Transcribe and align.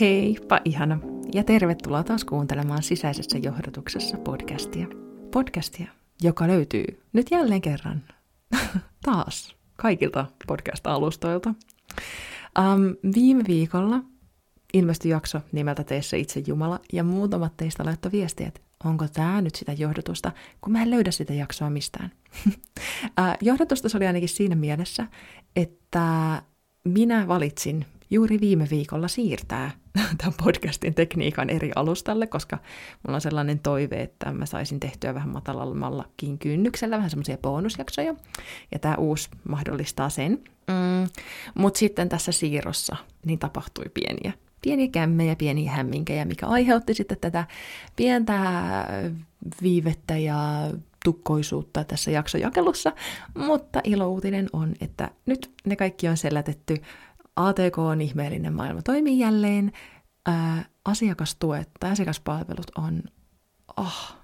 Heippa 0.00 0.60
ihana 0.64 0.98
ja 1.34 1.44
tervetuloa 1.44 2.04
taas 2.04 2.24
kuuntelemaan 2.24 2.82
sisäisessä 2.82 3.38
johdatuksessa 3.38 4.18
podcastia. 4.18 4.86
Podcastia, 5.30 5.90
joka 6.22 6.46
löytyy 6.46 6.84
nyt 7.12 7.30
jälleen 7.30 7.60
kerran 7.60 8.02
taas 9.06 9.56
kaikilta 9.76 10.26
podcast-alustoilta. 10.46 11.54
Um, 12.58 13.12
viime 13.14 13.44
viikolla 13.46 14.00
ilmestyi 14.74 15.10
jakso 15.10 15.40
nimeltä 15.52 15.84
Teissä 15.84 16.16
itse 16.16 16.42
Jumala, 16.46 16.80
ja 16.92 17.04
muutamat 17.04 17.56
teistä 17.56 17.84
laittoi 17.84 18.12
viestiä, 18.12 18.48
että 18.48 18.60
onko 18.84 19.08
tämä 19.08 19.40
nyt 19.40 19.54
sitä 19.54 19.72
johdatusta, 19.72 20.32
kun 20.60 20.72
mä 20.72 20.82
en 20.82 20.90
löydä 20.90 21.10
sitä 21.10 21.34
jaksoa 21.34 21.70
mistään. 21.70 22.12
uh, 22.46 22.54
johdatusta 23.40 23.88
se 23.88 23.96
oli 23.96 24.06
ainakin 24.06 24.28
siinä 24.28 24.54
mielessä, 24.56 25.06
että 25.56 26.42
minä 26.86 27.28
valitsin 27.28 27.86
juuri 28.10 28.40
viime 28.40 28.66
viikolla 28.70 29.08
siirtää 29.08 29.70
tämän 30.18 30.34
podcastin 30.44 30.94
tekniikan 30.94 31.50
eri 31.50 31.70
alustalle, 31.76 32.26
koska 32.26 32.58
mulla 33.02 33.16
on 33.16 33.20
sellainen 33.20 33.58
toive, 33.58 34.02
että 34.02 34.32
mä 34.32 34.46
saisin 34.46 34.80
tehtyä 34.80 35.14
vähän 35.14 35.28
matalammallakin 35.28 36.38
kynnyksellä 36.38 36.96
vähän 36.96 37.10
semmoisia 37.10 37.38
bonusjaksoja, 37.38 38.14
ja 38.72 38.78
tämä 38.78 38.94
uusi 38.94 39.28
mahdollistaa 39.48 40.10
sen. 40.10 40.30
Mm, 40.68 41.08
Mutta 41.54 41.78
sitten 41.78 42.08
tässä 42.08 42.32
siirrossa 42.32 42.96
niin 43.26 43.38
tapahtui 43.38 43.84
pieniä 43.94 44.32
pieniä 44.62 44.88
kämmejä, 44.88 45.36
pieniä 45.36 45.70
hämminkejä, 45.70 46.24
mikä 46.24 46.46
aiheutti 46.46 46.94
sitten 46.94 47.18
tätä 47.20 47.44
pientä 47.96 48.38
viivettä 49.62 50.18
ja 50.18 50.70
tukkoisuutta 51.06 51.84
tässä 51.84 52.10
jaksojakelussa, 52.10 52.92
mutta 53.34 53.80
ilouutinen 53.84 54.48
on, 54.52 54.74
että 54.80 55.10
nyt 55.26 55.52
ne 55.66 55.76
kaikki 55.76 56.08
on 56.08 56.16
selätetty 56.16 56.76
ATK 57.36 57.78
on 57.78 58.00
ihmeellinen 58.00 58.52
maailma 58.52 58.82
toimii 58.82 59.18
jälleen. 59.18 59.72
Ää, 60.26 60.64
asiakastuet 60.84 61.70
tai 61.80 61.90
asiakaspalvelut 61.90 62.70
on 62.78 63.02
oh, 63.76 64.16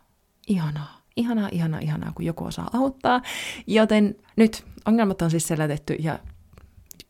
ihanaa. 0.48 1.02
Ihanaa, 1.16 1.48
ihanaa, 1.52 1.80
ihanaa, 1.80 2.12
kun 2.12 2.24
joku 2.24 2.44
osaa 2.44 2.70
auttaa. 2.72 3.22
Joten 3.66 4.14
nyt 4.36 4.64
ongelmat 4.86 5.22
on 5.22 5.30
siis 5.30 5.48
selätetty 5.48 5.94
ja 5.94 6.18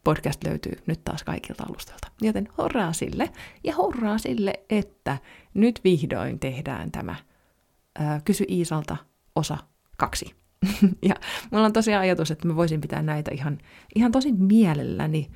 podcast 0.04 0.44
löytyy 0.44 0.72
nyt 0.86 1.04
taas 1.04 1.24
kaikilta 1.24 1.64
alustalta. 1.68 2.08
Joten 2.22 2.48
hurraa 2.58 2.92
sille 2.92 3.30
ja 3.64 3.76
hurraa 3.76 4.18
sille, 4.18 4.52
että 4.70 5.18
nyt 5.54 5.80
vihdoin 5.84 6.38
tehdään 6.38 6.90
tämä 6.90 7.14
ää, 7.98 8.20
Kysy 8.24 8.44
Iisalta 8.48 8.96
osa 9.36 9.58
kaksi. 10.02 10.34
ja 11.08 11.14
mulla 11.50 11.66
on 11.66 11.72
tosiaan 11.72 12.02
ajatus, 12.02 12.30
että 12.30 12.48
mä 12.48 12.56
voisin 12.56 12.80
pitää 12.80 13.02
näitä 13.02 13.30
ihan, 13.34 13.58
ihan 13.94 14.12
tosi 14.12 14.32
mielelläni 14.32 15.30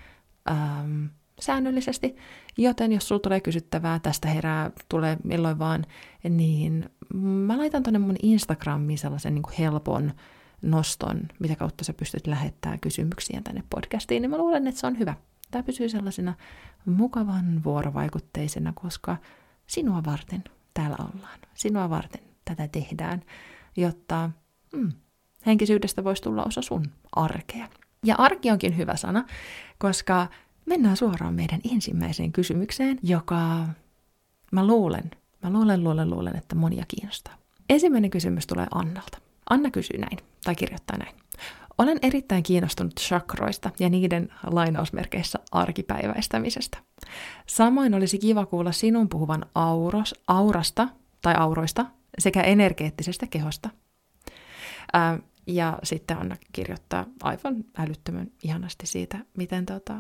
ähm, 0.50 1.04
säännöllisesti, 1.40 2.16
joten 2.58 2.92
jos 2.92 3.08
sulla 3.08 3.20
tulee 3.20 3.40
kysyttävää, 3.40 3.98
tästä 3.98 4.28
herää, 4.28 4.70
tulee 4.88 5.16
milloin 5.24 5.58
vaan, 5.58 5.84
niin 6.28 6.90
mä 7.14 7.58
laitan 7.58 7.82
tonne 7.82 7.98
mun 7.98 8.16
Instagramiin 8.22 8.98
sellaisen 8.98 9.34
niin 9.34 9.42
kuin 9.42 9.54
helpon 9.58 10.12
noston, 10.62 11.20
mitä 11.38 11.56
kautta 11.56 11.84
sä 11.84 11.92
pystyt 11.92 12.26
lähettämään 12.26 12.80
kysymyksiä 12.80 13.40
tänne 13.44 13.62
podcastiin, 13.70 14.22
niin 14.22 14.30
mä 14.30 14.38
luulen, 14.38 14.66
että 14.66 14.80
se 14.80 14.86
on 14.86 14.98
hyvä. 14.98 15.14
Tämä 15.50 15.62
pysyy 15.62 15.88
sellaisena 15.88 16.34
mukavan 16.84 17.64
vuorovaikutteisena, 17.64 18.72
koska 18.74 19.16
sinua 19.66 20.02
varten 20.06 20.44
täällä 20.74 20.96
ollaan. 20.98 21.38
Sinua 21.54 21.90
varten 21.90 22.22
tätä 22.44 22.68
tehdään, 22.68 23.22
jotta 23.76 24.30
mm, 24.72 24.92
henkisyydestä 25.46 26.04
voisi 26.04 26.22
tulla 26.22 26.44
osa 26.44 26.62
sun 26.62 26.86
arkea. 27.16 27.68
Ja 28.04 28.14
arki 28.18 28.50
onkin 28.50 28.76
hyvä 28.76 28.96
sana, 28.96 29.24
koska 29.78 30.26
mennään 30.66 30.96
suoraan 30.96 31.34
meidän 31.34 31.60
ensimmäiseen 31.72 32.32
kysymykseen, 32.32 32.98
joka 33.02 33.68
mä 34.52 34.66
luulen, 34.66 35.10
mä 35.42 35.52
luulen, 35.52 35.84
luulen, 35.84 36.10
luulen, 36.10 36.36
että 36.36 36.54
monia 36.54 36.84
kiinnostaa. 36.88 37.34
Ensimmäinen 37.68 38.10
kysymys 38.10 38.46
tulee 38.46 38.66
Annalta. 38.70 39.18
Anna 39.50 39.70
kysyy 39.70 39.98
näin, 39.98 40.18
tai 40.44 40.54
kirjoittaa 40.54 40.96
näin. 40.98 41.16
Olen 41.78 41.98
erittäin 42.02 42.42
kiinnostunut 42.42 42.94
chakroista 42.94 43.70
ja 43.78 43.88
niiden 43.88 44.28
lainausmerkeissä 44.46 45.38
arkipäiväistämisestä. 45.52 46.78
Samoin 47.46 47.94
olisi 47.94 48.18
kiva 48.18 48.46
kuulla 48.46 48.72
sinun 48.72 49.08
puhuvan 49.08 49.46
auros, 49.54 50.14
aurasta 50.26 50.88
tai 51.22 51.34
auroista 51.38 51.86
sekä 52.18 52.42
energeettisestä 52.42 53.26
kehosta. 53.26 53.70
Ää, 54.92 55.18
ja 55.46 55.78
sitten 55.82 56.18
Anna 56.18 56.36
kirjoittaa 56.52 57.06
aivan 57.22 57.64
älyttömän 57.78 58.30
ihanasti 58.44 58.86
siitä, 58.86 59.18
miten 59.36 59.66
tota, 59.66 59.94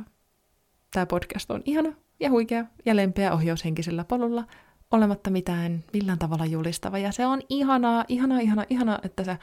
tämä 0.90 1.06
podcast 1.06 1.50
on 1.50 1.62
ihana 1.64 1.92
ja 2.20 2.30
huikea 2.30 2.64
ja 2.84 2.96
lempeä 2.96 3.32
ohjaushenkisellä 3.32 4.04
polulla, 4.04 4.44
olematta 4.90 5.30
mitään 5.30 5.84
millään 5.92 6.18
tavalla 6.18 6.46
julistava. 6.46 6.98
Ja 6.98 7.12
se 7.12 7.26
on 7.26 7.42
ihanaa, 7.48 8.04
ihanaa, 8.08 8.40
ihanaa, 8.40 8.64
ihanaa, 8.70 8.98
että 9.02 9.24
sä 9.24 9.36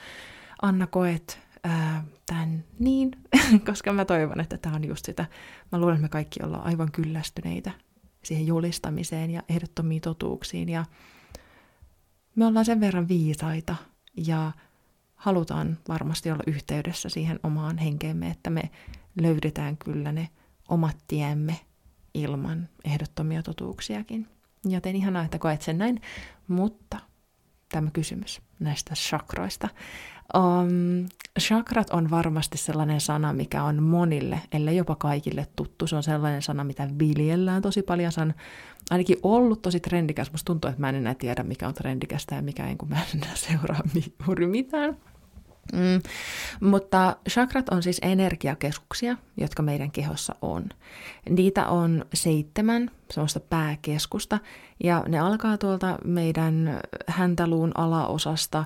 Anna 0.61 0.87
koet 0.87 1.39
ää, 1.63 2.03
tämän 2.25 2.63
niin, 2.79 3.11
koska 3.67 3.93
mä 3.93 4.05
toivon, 4.05 4.39
että 4.39 4.57
tämä 4.57 4.75
on 4.75 4.87
just 4.87 5.05
sitä. 5.05 5.25
Mä 5.71 5.79
luulen, 5.79 5.95
että 5.95 6.03
me 6.03 6.09
kaikki 6.09 6.43
ollaan 6.43 6.65
aivan 6.65 6.91
kyllästyneitä 6.91 7.71
siihen 8.23 8.47
julistamiseen 8.47 9.31
ja 9.31 9.43
ehdottomiin 9.49 10.01
totuuksiin. 10.01 10.69
Ja 10.69 10.85
me 12.35 12.45
ollaan 12.45 12.65
sen 12.65 12.79
verran 12.79 13.07
viisaita 13.07 13.75
ja 14.17 14.51
halutaan 15.23 15.77
varmasti 15.87 16.31
olla 16.31 16.43
yhteydessä 16.47 17.09
siihen 17.09 17.39
omaan 17.43 17.77
henkeemme, 17.77 18.27
että 18.27 18.49
me 18.49 18.61
löydetään 19.21 19.77
kyllä 19.77 20.11
ne 20.11 20.29
omat 20.69 20.97
tiemme 21.07 21.59
ilman 22.13 22.69
ehdottomia 22.85 23.43
totuuksiakin. 23.43 24.27
Joten 24.65 24.95
ihanaa, 24.95 25.23
että 25.23 25.39
koet 25.39 25.61
sen 25.61 25.77
näin, 25.77 26.01
mutta 26.47 26.97
tämä 27.71 27.91
kysymys 27.93 28.41
näistä 28.59 28.95
chakroista. 28.95 29.69
Um, 30.35 31.07
chakrat 31.39 31.89
on 31.89 32.09
varmasti 32.09 32.57
sellainen 32.57 33.01
sana, 33.01 33.33
mikä 33.33 33.63
on 33.63 33.83
monille, 33.83 34.41
ellei 34.51 34.77
jopa 34.77 34.95
kaikille 34.95 35.47
tuttu. 35.55 35.87
Se 35.87 35.95
on 35.95 36.03
sellainen 36.03 36.41
sana, 36.41 36.63
mitä 36.63 36.89
viljellään 36.99 37.61
tosi 37.61 37.81
paljon. 37.81 38.11
Se 38.11 38.21
on 38.21 38.33
ainakin 38.89 39.17
ollut 39.23 39.61
tosi 39.61 39.79
trendikäs. 39.79 40.31
Musta 40.31 40.45
tuntuu, 40.45 40.69
että 40.69 40.81
mä 40.81 40.89
en 40.89 40.95
enää 40.95 41.15
tiedä, 41.15 41.43
mikä 41.43 41.67
on 41.67 41.73
trendikästä 41.73 42.35
ja 42.35 42.41
mikä 42.41 42.67
ei, 42.67 42.75
kun 42.75 42.89
mä 42.89 42.95
en 42.95 43.21
enää 43.23 43.35
seuraa 43.35 43.81
juuri 44.27 44.47
mitään. 44.47 44.97
Mm. 45.73 46.01
Mutta 46.69 47.15
chakrat 47.29 47.69
on 47.69 47.83
siis 47.83 47.99
energiakeskuksia, 48.01 49.17
jotka 49.37 49.63
meidän 49.63 49.91
kehossa 49.91 50.35
on. 50.41 50.69
Niitä 51.29 51.67
on 51.67 52.05
seitsemän 52.13 52.91
sellaista 53.11 53.39
pääkeskusta, 53.39 54.39
ja 54.83 55.03
ne 55.07 55.19
alkaa 55.19 55.57
tuolta 55.57 55.97
meidän 56.05 56.79
häntäluun 57.07 57.71
alaosasta 57.75 58.65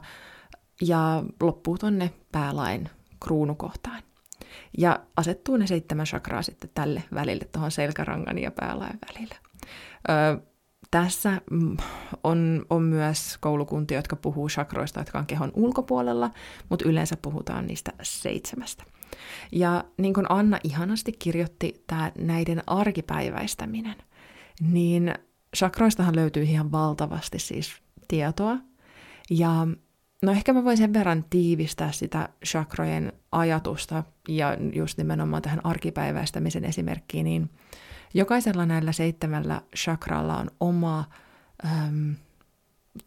ja 0.81 1.23
loppuu 1.41 1.77
tonne 1.77 2.13
päälain 2.31 2.89
kruunukohtaan. 3.23 4.03
Ja 4.77 4.99
asettuu 5.17 5.57
ne 5.57 5.67
seitsemän 5.67 6.05
chakraa 6.05 6.41
sitten 6.41 6.69
tälle 6.73 7.03
välille, 7.13 7.45
tuohon 7.51 7.71
selkärangan 7.71 8.37
ja 8.37 8.51
päälain 8.51 8.99
välille. 9.07 9.35
Öö, 10.09 10.37
tässä 10.91 11.41
mm, 11.51 11.77
on, 12.23 12.65
on 12.69 12.83
myös 12.83 13.37
koulukuntia, 13.39 13.97
jotka 13.97 14.15
puhuu 14.15 14.47
chakroista, 14.49 14.99
jotka 14.99 15.19
on 15.19 15.25
kehon 15.25 15.51
ulkopuolella, 15.53 16.31
mutta 16.69 16.89
yleensä 16.89 17.17
puhutaan 17.21 17.65
niistä 17.65 17.91
seitsemästä. 18.01 18.83
Ja 19.51 19.83
niin 19.97 20.13
kuin 20.13 20.25
Anna 20.29 20.59
ihanasti 20.63 21.11
kirjoitti 21.11 21.83
tämä 21.87 22.11
näiden 22.17 22.63
arkipäiväistäminen, 22.67 23.95
niin 24.61 25.13
chakroistahan 25.57 26.15
löytyy 26.15 26.43
ihan 26.43 26.71
valtavasti 26.71 27.39
siis 27.39 27.75
tietoa. 28.07 28.57
Ja 29.29 29.67
no 30.21 30.31
ehkä 30.31 30.53
mä 30.53 30.63
voin 30.63 30.77
sen 30.77 30.93
verran 30.93 31.25
tiivistää 31.29 31.91
sitä 31.91 32.29
chakrojen 32.45 33.13
ajatusta 33.31 34.03
ja 34.27 34.57
just 34.73 34.97
nimenomaan 34.97 35.41
tähän 35.41 35.65
arkipäiväistämisen 35.65 36.65
esimerkkiin, 36.65 37.23
niin– 37.23 37.49
Jokaisella 38.13 38.65
näillä 38.65 38.91
seitsemällä 38.91 39.61
chakralla 39.75 40.37
on 40.37 40.47
oma 40.59 41.05
äm, 41.65 42.15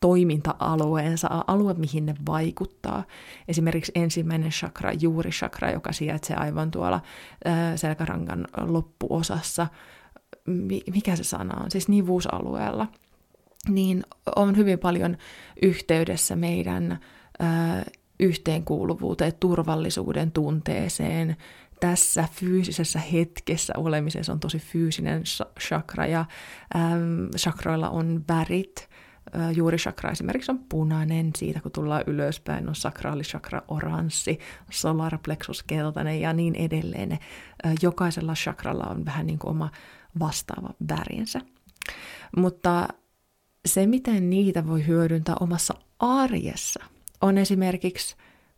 toiminta-alueensa, 0.01 1.45
alue, 1.47 1.75
mihin 1.75 2.07
ne 2.07 2.15
vaikuttaa. 2.27 3.05
Esimerkiksi 3.49 3.93
ensimmäinen 3.95 4.51
chakra, 4.51 4.93
juuri 4.93 5.31
chakra, 5.31 5.71
joka 5.71 5.93
sijaitsee 5.93 6.37
aivan 6.37 6.71
tuolla 6.71 7.01
ää, 7.45 7.77
selkärangan 7.77 8.47
loppuosassa. 8.61 9.67
Mikä 10.93 11.17
se 11.17 11.25
sana 11.25 11.65
on? 11.65 11.71
Siis 11.71 11.89
nivuusalueella. 11.89 12.87
Niin 13.69 14.03
on 14.37 14.57
hyvin 14.57 14.79
paljon 14.79 15.17
yhteydessä 15.63 16.37
meidän 16.37 16.99
ää, 17.39 17.85
yhteenkuuluvuuteen, 18.21 19.33
turvallisuuden 19.41 20.33
tunteeseen, 20.33 21.37
tässä 21.81 22.29
fyysisessä 22.33 22.99
hetkessä 22.99 23.73
olemisessa 23.77 24.33
on 24.33 24.41
tosi 24.41 24.59
fyysinen 24.59 25.23
chakra 25.61 26.07
ja 26.07 26.25
äm, 26.77 27.29
chakroilla 27.37 27.91
on 27.91 28.25
värit. 28.29 28.89
Juuri 29.55 29.79
chakra 29.79 30.11
esimerkiksi 30.11 30.53
on 30.53 30.59
punainen, 30.69 31.31
siitä 31.37 31.61
kun 31.61 31.73
tullaan 31.73 32.05
ylöspäin 32.07 32.69
on 32.69 32.75
sakraalichakra 32.75 33.63
oranssi, 33.69 34.39
solar 34.71 35.19
plexus 35.25 35.63
keltainen 35.63 36.21
ja 36.21 36.33
niin 36.33 36.55
edelleen. 36.55 37.19
Jokaisella 37.83 38.35
chakralla 38.35 38.85
on 38.85 39.05
vähän 39.05 39.27
niin 39.27 39.39
kuin 39.39 39.51
oma 39.51 39.71
vastaava 40.19 40.71
värinsä. 40.89 41.41
Mutta 42.37 42.89
se, 43.67 43.87
miten 43.87 44.31
niitä 44.31 44.67
voi 44.67 44.87
hyödyntää 44.87 45.37
omassa 45.41 45.75
arjessa, 45.99 46.85
on 47.21 47.39
esimerkiksi, 47.39 48.17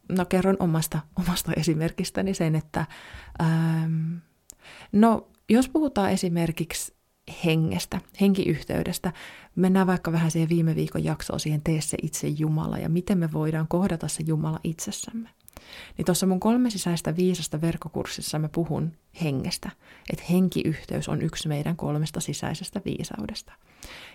no 0.08 0.25
kerron 0.25 0.56
omasta, 0.58 1.00
omasta 1.19 1.52
esimerkistäni 1.56 2.34
sen, 2.34 2.54
että 2.54 2.87
ähm, 3.43 4.14
no 4.93 5.28
jos 5.49 5.69
puhutaan 5.69 6.10
esimerkiksi 6.10 6.94
hengestä, 7.44 8.00
henkiyhteydestä, 8.20 9.12
mennään 9.56 9.87
vaikka 9.87 10.12
vähän 10.12 10.31
siihen 10.31 10.49
viime 10.49 10.76
viikon 10.76 11.04
jaksoon 11.04 11.40
siihen 11.40 11.62
Tee 11.62 11.81
se 11.81 11.96
itse 12.02 12.28
Jumala 12.28 12.78
ja 12.78 12.88
miten 12.88 13.19
me 13.19 13.32
voidaan 13.32 13.69
kohdata 13.69 14.08
se 14.08 14.22
Jumala 14.26 14.60
itsessämme. 14.64 15.28
Niin 15.99 16.06
tuossa 16.06 16.26
mun 16.26 16.41
kolme 16.41 16.70
sisäistä 16.70 17.17
viisasta 17.17 17.61
verkkokurssissa 17.61 18.38
mä 18.38 18.49
puhun 18.49 18.93
hengestä, 19.23 19.70
että 20.11 20.25
henkiyhteys 20.31 21.09
on 21.09 21.23
yksi 21.23 21.49
meidän 21.49 21.76
kolmesta 21.76 22.20
sisäisestä 22.20 22.81
viisaudesta. 22.85 23.53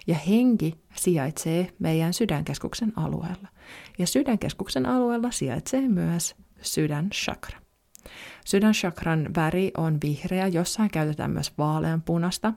Ja 0.08 0.16
henki 0.16 0.74
sijaitsee 0.96 1.74
meidän 1.80 2.14
sydänkeskuksen 2.14 2.94
alueella. 2.96 3.48
Ja 3.98 4.08
sydänkeskuksen 4.08 4.86
alueella 4.86 5.32
sijaitsee 5.32 5.88
myös 5.88 6.36
sydänchakra. 6.62 7.60
Sydänchakran 8.46 9.30
väri 9.36 9.72
on 9.78 9.98
vihreä, 10.04 10.48
jossain 10.48 10.90
käytetään 10.92 11.32
myös 11.32 11.58
vaaleanpunasta, 11.58 12.54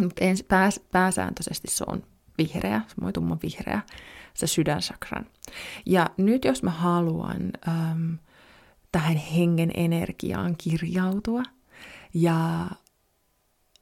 mutta 0.00 0.24
pääs, 0.48 0.80
pääsääntöisesti 0.92 1.68
se 1.70 1.84
on 1.86 2.02
vihreä, 2.38 2.80
semmoinen 2.88 3.12
tumma 3.12 3.38
vihreä, 3.42 3.80
se 4.36 4.46
sydänchakran. 4.46 5.26
Ja 5.86 6.10
nyt 6.16 6.44
jos 6.44 6.62
mä 6.62 6.70
haluan 6.70 7.50
äm, 7.68 8.18
tähän 8.92 9.16
hengen 9.16 9.70
energiaan 9.74 10.54
kirjautua 10.58 11.42
ja 12.14 12.66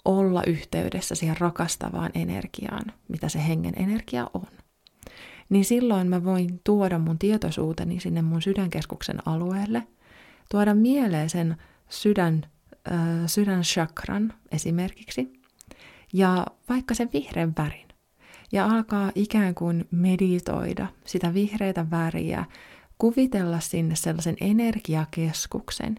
olla 0.04 0.42
yhteydessä 0.46 1.14
siihen 1.14 1.36
rakastavaan 1.40 2.10
energiaan, 2.14 2.84
mitä 3.08 3.28
se 3.28 3.46
hengen 3.46 3.74
energia 3.76 4.30
on, 4.34 4.46
niin 5.48 5.64
silloin 5.64 6.08
mä 6.08 6.24
voin 6.24 6.60
tuoda 6.64 6.98
mun 6.98 7.18
tietoisuuteni 7.18 8.00
sinne 8.00 8.22
mun 8.22 8.42
sydänkeskuksen 8.42 9.28
alueelle, 9.28 9.82
tuoda 10.50 10.74
mieleen 10.74 11.30
sen 11.30 11.56
sydän, 11.88 12.46
äh, 12.92 12.98
sydänchakran 13.26 14.34
esimerkiksi, 14.52 15.32
ja 16.12 16.46
vaikka 16.68 16.94
sen 16.94 17.10
vihreän 17.12 17.52
värin, 17.58 17.88
ja 18.54 18.66
alkaa 18.66 19.12
ikään 19.14 19.54
kuin 19.54 19.88
meditoida 19.90 20.86
sitä 21.04 21.34
vihreitä 21.34 21.90
väriä, 21.90 22.44
kuvitella 22.98 23.60
sinne 23.60 23.96
sellaisen 23.96 24.36
energiakeskuksen. 24.40 25.96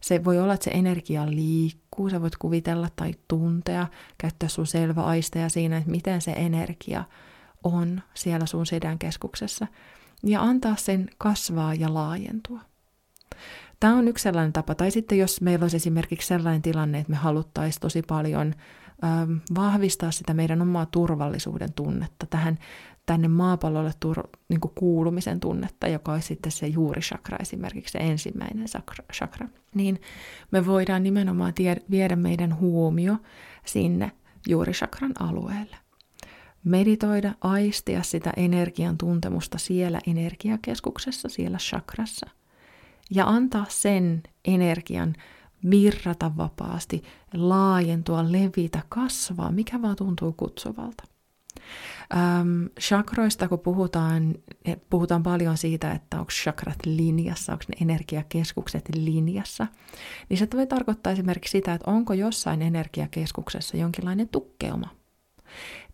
Se 0.00 0.24
voi 0.24 0.40
olla, 0.40 0.54
että 0.54 0.64
se 0.64 0.70
energia 0.70 1.30
liikkuu, 1.30 2.10
sä 2.10 2.22
voit 2.22 2.36
kuvitella 2.36 2.88
tai 2.96 3.14
tuntea, 3.28 3.86
käyttää 4.18 4.48
sun 4.48 4.66
selvä 4.66 5.02
aisteja 5.02 5.48
siinä, 5.48 5.76
että 5.76 5.90
miten 5.90 6.20
se 6.20 6.32
energia 6.32 7.04
on 7.64 8.02
siellä 8.14 8.46
sun 8.46 8.66
sydänkeskuksessa, 8.66 9.66
ja 10.22 10.42
antaa 10.42 10.76
sen 10.76 11.10
kasvaa 11.18 11.74
ja 11.74 11.94
laajentua. 11.94 12.60
Tämä 13.80 13.96
on 13.96 14.08
yksi 14.08 14.22
sellainen 14.22 14.52
tapa. 14.52 14.74
Tai 14.74 14.90
sitten 14.90 15.18
jos 15.18 15.40
meillä 15.40 15.64
olisi 15.64 15.76
esimerkiksi 15.76 16.28
sellainen 16.28 16.62
tilanne, 16.62 16.98
että 16.98 17.10
me 17.10 17.16
haluttaisiin 17.16 17.80
tosi 17.80 18.02
paljon 18.02 18.54
vahvistaa 19.54 20.10
sitä 20.10 20.34
meidän 20.34 20.62
omaa 20.62 20.86
turvallisuuden 20.86 21.72
tunnetta, 21.72 22.26
tähän 22.26 22.58
tänne 23.06 23.28
maapallolle 23.28 23.92
tur, 24.00 24.28
niin 24.48 24.60
kuulumisen 24.74 25.40
tunnetta, 25.40 25.88
joka 25.88 26.12
olisi 26.12 26.26
sitten 26.26 26.52
se 26.52 26.66
juurishakra 26.66 27.38
esimerkiksi, 27.40 27.92
se 27.92 27.98
ensimmäinen 27.98 28.66
chakra, 29.12 29.48
niin 29.74 30.00
me 30.50 30.66
voidaan 30.66 31.02
nimenomaan 31.02 31.54
tie, 31.54 31.76
viedä 31.90 32.16
meidän 32.16 32.60
huomio 32.60 33.16
sinne 33.64 34.12
juurishakran 34.48 35.12
alueelle. 35.18 35.76
Meditoida, 36.64 37.34
aistia 37.40 38.02
sitä 38.02 38.32
energian 38.36 38.98
tuntemusta 38.98 39.58
siellä 39.58 40.00
energiakeskuksessa, 40.06 41.28
siellä 41.28 41.58
chakrassa. 41.58 42.26
Ja 43.10 43.26
antaa 43.26 43.66
sen 43.68 44.22
energian 44.44 45.14
virrata 45.70 46.36
vapaasti, 46.36 47.02
laajentua, 47.34 48.32
levitä, 48.32 48.82
kasvaa, 48.88 49.52
mikä 49.52 49.82
vaan 49.82 49.96
tuntuu 49.96 50.32
kutsuvalta. 50.32 51.04
Ähm, 52.14 52.66
chakroista, 52.80 53.48
kun 53.48 53.58
puhutaan, 53.58 54.34
puhutaan 54.90 55.22
paljon 55.22 55.56
siitä, 55.56 55.92
että 55.92 56.20
onko 56.20 56.30
chakrat 56.30 56.86
linjassa, 56.86 57.52
onko 57.52 57.64
ne 57.68 57.76
energiakeskukset 57.80 58.88
linjassa, 58.96 59.66
niin 60.28 60.38
se 60.38 60.48
voi 60.54 60.66
tarkoittaa 60.66 61.12
esimerkiksi 61.12 61.50
sitä, 61.50 61.74
että 61.74 61.90
onko 61.90 62.14
jossain 62.14 62.62
energiakeskuksessa 62.62 63.76
jonkinlainen 63.76 64.28
tukkeuma. 64.28 64.88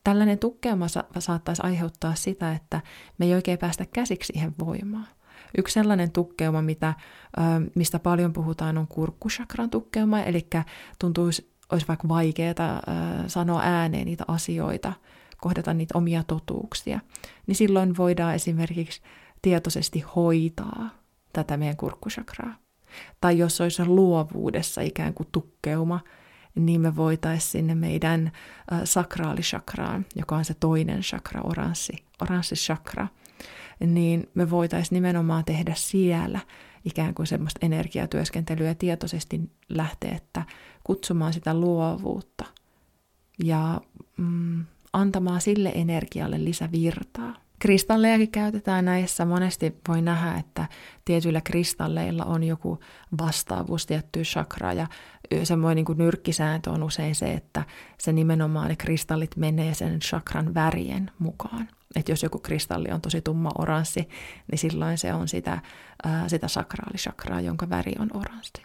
Tällainen 0.04 0.38
tukkeuma 0.38 0.88
sa- 0.88 1.04
saattaisi 1.18 1.62
aiheuttaa 1.64 2.14
sitä, 2.14 2.52
että 2.52 2.80
me 3.18 3.26
ei 3.26 3.34
oikein 3.34 3.58
päästä 3.58 3.86
käsiksi 3.86 4.32
siihen 4.32 4.54
voimaan. 4.58 5.06
Yksi 5.58 5.74
sellainen 5.74 6.12
tukkeuma, 6.12 6.62
mitä, 6.62 6.94
mistä 7.74 7.98
paljon 7.98 8.32
puhutaan, 8.32 8.78
on 8.78 8.86
kurkkushakran 8.86 9.70
tukkeuma, 9.70 10.20
eli 10.20 10.46
tuntuisi, 10.98 11.52
olisi 11.72 11.88
vaikka 11.88 12.08
vaikeaa 12.08 12.82
sanoa 13.26 13.60
ääneen 13.64 14.06
niitä 14.06 14.24
asioita, 14.28 14.92
kohdata 15.40 15.74
niitä 15.74 15.98
omia 15.98 16.22
totuuksia, 16.22 17.00
niin 17.46 17.54
silloin 17.54 17.96
voidaan 17.96 18.34
esimerkiksi 18.34 19.00
tietoisesti 19.42 20.00
hoitaa 20.16 20.88
tätä 21.32 21.56
meidän 21.56 21.76
kurkkushakraa. 21.76 22.54
Tai 23.20 23.38
jos 23.38 23.60
olisi 23.60 23.84
luovuudessa 23.84 24.80
ikään 24.80 25.14
kuin 25.14 25.28
tukkeuma, 25.32 26.00
niin 26.54 26.80
me 26.80 26.96
voitaisiin 26.96 27.50
sinne 27.50 27.74
meidän 27.74 28.32
sakraalishakraan, 28.84 30.06
joka 30.14 30.36
on 30.36 30.44
se 30.44 30.54
toinen 30.54 31.00
chakra, 31.00 31.40
oranssi, 31.44 31.92
oranssi 32.22 32.54
chakra, 32.54 33.06
niin 33.80 34.30
me 34.34 34.50
voitaisiin 34.50 34.96
nimenomaan 34.96 35.44
tehdä 35.44 35.74
siellä 35.76 36.40
ikään 36.84 37.14
kuin 37.14 37.26
semmoista 37.26 37.66
energiatyöskentelyä 37.66 38.68
ja 38.68 38.74
tietoisesti 38.74 39.40
lähteä, 39.68 40.14
että 40.16 40.42
kutsumaan 40.84 41.32
sitä 41.32 41.54
luovuutta 41.54 42.44
ja 43.44 43.80
mm, 44.16 44.64
antamaan 44.92 45.40
sille 45.40 45.72
energialle 45.74 46.44
lisävirtaa. 46.44 47.42
Kristallejakin 47.58 48.30
käytetään 48.30 48.84
näissä. 48.84 49.24
Monesti 49.24 49.76
voi 49.88 50.02
nähdä, 50.02 50.38
että 50.38 50.66
tietyillä 51.04 51.40
kristalleilla 51.40 52.24
on 52.24 52.44
joku 52.44 52.78
vastaavuus 53.20 53.86
tiettyyn 53.86 54.24
chakraa 54.24 54.72
ja 54.72 54.86
semmoinen 55.42 55.76
niin 55.76 55.84
kuin 55.84 55.98
nyrkkisääntö 55.98 56.70
on 56.70 56.82
usein 56.82 57.14
se, 57.14 57.32
että 57.32 57.64
se 57.98 58.12
nimenomaan 58.12 58.68
ne 58.68 58.76
kristallit 58.76 59.36
menee 59.36 59.74
sen 59.74 60.00
chakran 60.00 60.54
värien 60.54 61.10
mukaan. 61.18 61.68
Että 61.96 62.12
jos 62.12 62.22
joku 62.22 62.38
kristalli 62.38 62.88
on 62.90 63.00
tosi 63.00 63.20
tumma 63.20 63.50
oranssi, 63.58 64.08
niin 64.50 64.58
silloin 64.58 64.98
se 64.98 65.14
on 65.14 65.28
sitä, 65.28 65.58
ää, 66.04 66.28
sitä 66.28 66.48
sakraalisakraa, 66.48 67.40
jonka 67.40 67.68
väri 67.70 67.92
on 67.98 68.10
oranssi. 68.14 68.62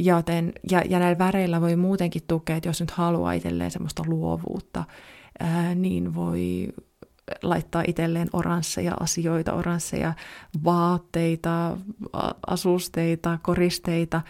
Joten, 0.00 0.52
ja, 0.70 0.82
ja 0.88 0.98
näillä 0.98 1.18
väreillä 1.18 1.60
voi 1.60 1.76
muutenkin 1.76 2.22
tukea, 2.26 2.56
että 2.56 2.68
jos 2.68 2.80
nyt 2.80 2.90
haluaa 2.90 3.32
itselleen 3.32 3.70
semmoista 3.70 4.02
luovuutta, 4.06 4.84
ää, 5.40 5.74
niin 5.74 6.14
voi 6.14 6.68
laittaa 7.42 7.82
itselleen 7.86 8.28
oransseja 8.32 8.94
asioita, 9.00 9.52
oransseja 9.52 10.12
vaatteita, 10.64 11.76
asusteita, 12.46 13.38
koristeita 13.42 14.22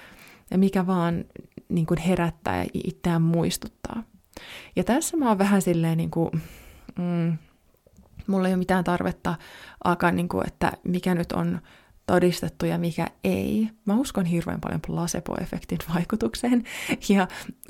ja 0.51 0.59
mikä 0.59 0.87
vaan 0.87 1.25
niin 1.69 1.87
kuin 1.87 2.01
herättää 2.01 2.57
ja 2.57 2.71
itseään 2.75 3.23
muistuttaa. 3.23 4.03
Ja 4.77 4.85
tässä 4.85 5.17
mä 5.17 5.29
oon 5.29 5.39
vähän 5.39 5.63
silleen 5.63 5.97
niin 5.97 6.11
kuin, 6.11 6.31
mm, 6.99 7.39
mulla 8.29 8.49
ei 8.49 8.55
ole 8.55 8.59
mitään 8.59 8.85
tarvetta 8.85 9.35
alkaa, 9.85 10.11
niin 10.11 10.29
kuin, 10.29 10.47
että 10.47 10.73
mikä 10.85 11.15
nyt 11.15 11.33
on 11.33 11.61
todistettu 12.09 12.67
ja 12.67 12.79
mikä 12.79 13.07
ei. 13.25 13.71
Mä 13.85 13.95
uskon 13.95 14.25
hirveän 14.25 14.61
paljon 14.61 14.81
placebo-efektin 14.87 15.95
vaikutukseen, 15.95 16.65
ja 17.15 17.29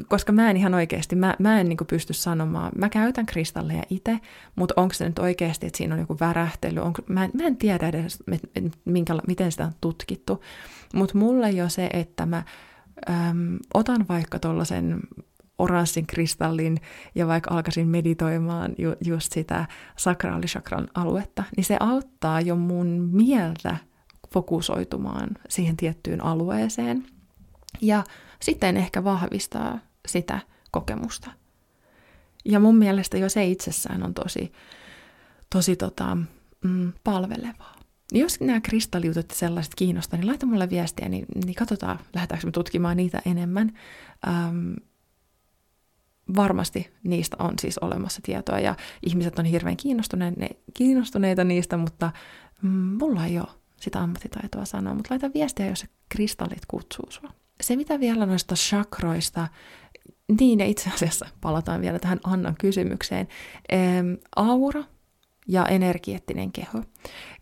koska 0.09 0.33
mä 0.33 0.50
en 0.50 0.57
ihan 0.57 0.75
oikeasti, 0.75 1.17
mä, 1.17 1.35
mä 1.38 1.61
en 1.61 1.69
niin 1.69 1.79
pysty 1.88 2.12
sanomaan, 2.12 2.73
mä 2.77 2.88
käytän 2.88 3.27
kristalleja 3.27 3.83
itse, 3.91 4.19
mutta 4.57 4.75
onko 4.77 4.95
se 4.95 5.07
nyt 5.07 5.19
oikeasti, 5.19 5.67
että 5.67 5.77
siinä 5.77 5.95
on 5.95 6.00
joku 6.00 6.17
värähtely, 6.21 6.81
onko, 6.81 7.03
mä, 7.09 7.29
mä 7.35 7.43
en 7.45 7.57
tiedä 7.57 7.88
edes, 7.88 8.23
minkä, 8.85 9.15
miten 9.27 9.53
sitä 9.53 9.65
on 9.65 9.73
tutkittu, 9.81 10.43
mutta 10.95 11.19
mulle 11.19 11.50
jo 11.50 11.69
se, 11.69 11.91
että 11.93 12.27
mä 12.27 12.43
äm, 13.11 13.59
otan 13.75 14.07
vaikka 14.09 14.38
tuollaisen 14.38 15.00
oranssin 15.59 16.07
kristallin 16.07 16.81
ja 17.15 17.27
vaikka 17.27 17.55
alkaisin 17.55 17.88
meditoimaan 17.88 18.75
ju, 18.79 18.95
just 19.05 19.33
sitä 19.33 19.67
sakraalisakran 19.97 20.88
aluetta, 20.95 21.45
niin 21.57 21.65
se 21.65 21.77
auttaa 21.81 22.41
jo 22.41 22.57
mun 22.57 22.87
mieltä 23.12 23.77
fokusoitumaan 24.33 25.29
siihen 25.49 25.77
tiettyyn 25.77 26.25
alueeseen 26.25 27.07
ja 27.81 28.05
sitten 28.43 28.77
ehkä 28.77 29.05
vahvistaa 29.05 29.79
sitä 30.07 30.41
kokemusta. 30.71 31.31
Ja 32.45 32.61
mun 32.61 32.77
mielestä 32.77 33.19
jo 33.19 33.29
se 33.29 33.47
itsessään 33.47 34.03
on 34.03 34.15
tosi, 34.15 34.53
tosi 35.50 35.77
tota, 35.77 36.17
mm, 36.65 36.93
palvelevaa. 37.05 37.79
Jos 38.12 38.41
nämä 38.41 38.61
kristalliutut 38.61 39.27
ja 39.29 39.35
sellaiset 39.35 39.75
kiinnostaa, 39.75 40.19
niin 40.19 40.27
laita 40.27 40.47
mulle 40.47 40.71
viestiä, 40.71 41.09
niin, 41.09 41.27
niin 41.45 41.55
katsotaan, 41.55 41.99
lähdetäänkö 42.15 42.47
me 42.47 42.53
tutkimaan 42.53 42.97
niitä 42.97 43.23
enemmän. 43.27 43.73
Ähm, 44.29 44.73
varmasti 46.37 46.91
niistä 47.05 47.37
on 47.39 47.55
siis 47.61 47.79
olemassa 47.79 48.21
tietoa 48.25 48.59
ja 48.59 48.75
ihmiset 49.07 49.39
on 49.39 49.45
hirveän 49.45 49.77
kiinnostuneita, 49.77 50.41
kiinnostuneita 50.75 51.45
niistä, 51.45 51.77
mutta 51.77 52.11
mm, 52.63 52.71
mulla 52.71 53.27
ei 53.27 53.39
ole 53.39 53.49
sitä 53.77 54.01
ammattitaitoa 54.01 54.65
sanoa, 54.65 54.95
mutta 54.95 55.15
laita 55.15 55.31
viestiä, 55.35 55.67
jos 55.67 55.81
se 55.81 55.87
kristallit 56.09 56.67
kutsuu 56.69 57.07
sua. 57.11 57.31
Se, 57.61 57.77
mitä 57.77 58.01
vielä 58.01 58.27
noista 58.27 58.55
chakroista, 58.55 59.49
niin 60.41 60.61
itse 60.61 60.91
asiassa 60.95 61.27
palataan 61.41 61.81
vielä 61.81 61.99
tähän 61.99 62.21
Annan 62.25 62.55
kysymykseen. 62.61 63.29
Ähm, 63.73 64.13
aura 64.37 64.85
ja 65.49 65.67
energeettinen 65.67 66.53
keho. 66.53 66.83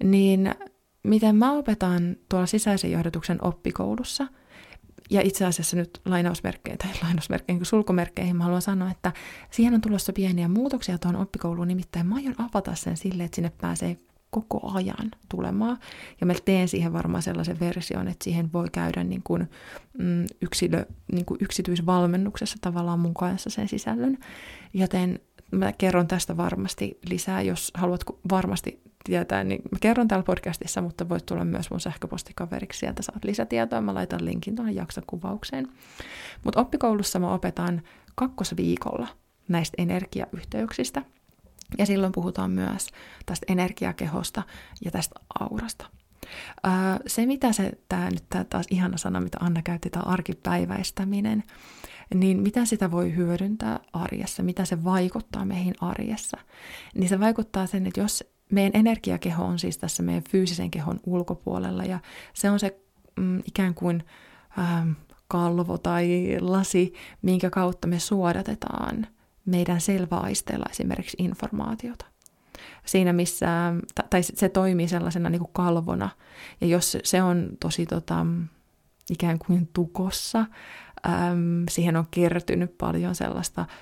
Niin 0.05 0.55
miten 1.03 1.37
mä 1.37 1.53
opetan 1.53 2.17
tuolla 2.29 2.47
sisäisen 2.47 2.93
johdatuksen 2.93 3.45
oppikoulussa, 3.45 4.27
ja 5.11 5.21
itse 5.21 5.45
asiassa 5.45 5.77
nyt 5.77 6.01
lainausmerkkeihin 6.05 6.79
tai 6.79 6.91
lainausmerkkeihin 7.03 7.59
kuin 7.59 7.67
sulkumerkkeihin 7.67 8.37
mä 8.37 8.45
haluan 8.45 8.63
sanoa, 8.63 8.91
että 8.91 9.13
siihen 9.51 9.75
on 9.75 9.81
tulossa 9.81 10.13
pieniä 10.13 10.49
muutoksia 10.49 10.99
tuohon 10.99 11.21
oppikouluun, 11.21 11.69
nimittäin 11.69 12.07
mä 12.07 12.15
aion 12.15 12.35
avata 12.39 12.75
sen 12.75 12.97
sille, 12.97 13.25
että 13.25 13.35
sinne 13.35 13.53
pääsee 13.61 13.97
koko 14.31 14.71
ajan 14.75 15.11
tulemaan. 15.29 15.79
Ja 16.21 16.27
mä 16.27 16.35
teen 16.45 16.69
siihen 16.69 16.93
varmaan 16.93 17.23
sellaisen 17.23 17.61
version, 17.61 18.09
että 18.09 18.25
siihen 18.25 18.53
voi 18.53 18.67
käydä 18.73 19.05
niin 19.05 19.23
kuin, 19.25 19.51
mm, 19.99 20.25
yksilö, 20.43 20.87
niin 21.13 21.25
kuin 21.25 21.39
yksityisvalmennuksessa 21.41 22.57
tavallaan 22.61 23.01
mun 23.01 23.15
kanssa 23.15 23.51
sen 23.51 23.69
sisällön. 23.69 24.19
Joten 24.75 25.21
mä 25.51 25.73
kerron 25.73 26.07
tästä 26.07 26.37
varmasti 26.37 26.99
lisää, 27.09 27.43
jos 27.43 27.71
haluat 27.75 28.05
varmasti 28.31 28.86
tietää, 29.07 29.45
niin 29.45 29.63
mä 29.73 29.79
kerron 29.81 30.09
täällä 30.09 30.25
podcastissa, 30.25 30.83
mutta 30.83 31.09
voit 31.09 31.27
tulla 31.27 31.45
myös 31.45 31.71
mun 31.71 31.81
sähköpostikaveriksi, 31.81 32.79
sieltä 32.79 33.03
saat 33.03 33.25
lisätietoa, 33.25 33.81
mä 33.81 33.95
laitan 33.95 34.25
linkin 34.25 34.57
tuohon 34.57 34.75
jaksokuvaukseen. 34.75 35.69
Mutta 36.45 36.61
oppikoulussa 36.61 37.19
mä 37.19 37.35
opetan 37.35 37.83
kakkosviikolla 38.15 39.09
näistä 39.49 39.75
energiayhteyksistä, 39.79 41.03
ja 41.79 41.87
silloin 41.87 42.13
puhutaan 42.13 42.51
myös 42.51 42.89
tästä 43.27 43.47
energiakehosta 43.49 44.43
ja 44.85 44.91
tästä 44.91 45.21
aurasta. 45.41 45.87
Se, 47.07 47.27
mitä 47.27 47.53
se, 47.53 47.73
tämä 47.89 48.11
nyt 48.11 48.25
tää 48.29 48.45
taas 48.45 48.67
ihana 48.71 48.97
sana, 48.97 49.21
mitä 49.21 49.39
Anna 49.41 49.63
käytti, 49.63 49.91
tämä 49.91 50.03
arkipäiväistäminen, 50.03 51.45
niin 52.15 52.43
mitä 52.43 52.65
sitä 52.65 52.91
voi 52.91 53.15
hyödyntää 53.17 53.81
arjessa, 53.93 54.43
mitä 54.43 54.65
se 54.65 54.85
vaikuttaa 54.85 55.45
meihin 55.45 55.75
arjessa, 55.81 56.39
niin 56.95 57.09
se 57.09 57.21
vaikuttaa 57.21 57.67
sen, 57.67 57.87
että 57.87 58.01
jos 58.01 58.25
meidän 58.53 58.81
energiakeho 58.81 59.45
on 59.45 59.59
siis 59.59 59.79
tässä 59.79 60.03
meidän 60.03 60.23
fyysisen 60.31 60.71
kehon 60.71 61.01
ulkopuolella 61.07 61.85
ja 61.85 61.99
se 62.35 62.51
on 62.51 62.61
se 62.61 62.81
mm, 63.17 63.39
ikään 63.39 63.75
kuin 63.75 64.05
ähm, 64.59 64.91
kalvo 65.29 65.79
tai 65.79 66.37
lasi, 66.41 66.95
minkä 67.23 67.51
kautta 67.51 67.89
me 67.89 67.99
suodatetaan 67.99 69.07
meidän 69.45 69.81
selväaisteella 69.81 70.67
esimerkiksi 70.71 71.17
informaatiota. 71.21 72.07
Siinä 72.87 73.13
missä, 73.13 73.49
tai 74.11 74.23
se 74.23 74.49
toimii 74.49 74.89
sellaisena 74.89 75.31
niin 75.31 75.41
kuin 75.41 75.53
kalvona, 75.53 76.11
ja 76.61 76.67
jos 76.67 76.99
se 77.05 77.23
on 77.23 77.49
tosi 77.61 77.87
tota, 77.87 78.27
ikään 79.11 79.39
kuin 79.39 79.69
tukossa, 79.73 80.39
äm, 80.39 81.65
siihen 81.71 81.97
on 81.97 82.07
kertynyt 82.11 82.79
paljon 82.79 83.15
sellaista 83.15 83.61
matala 83.61 83.77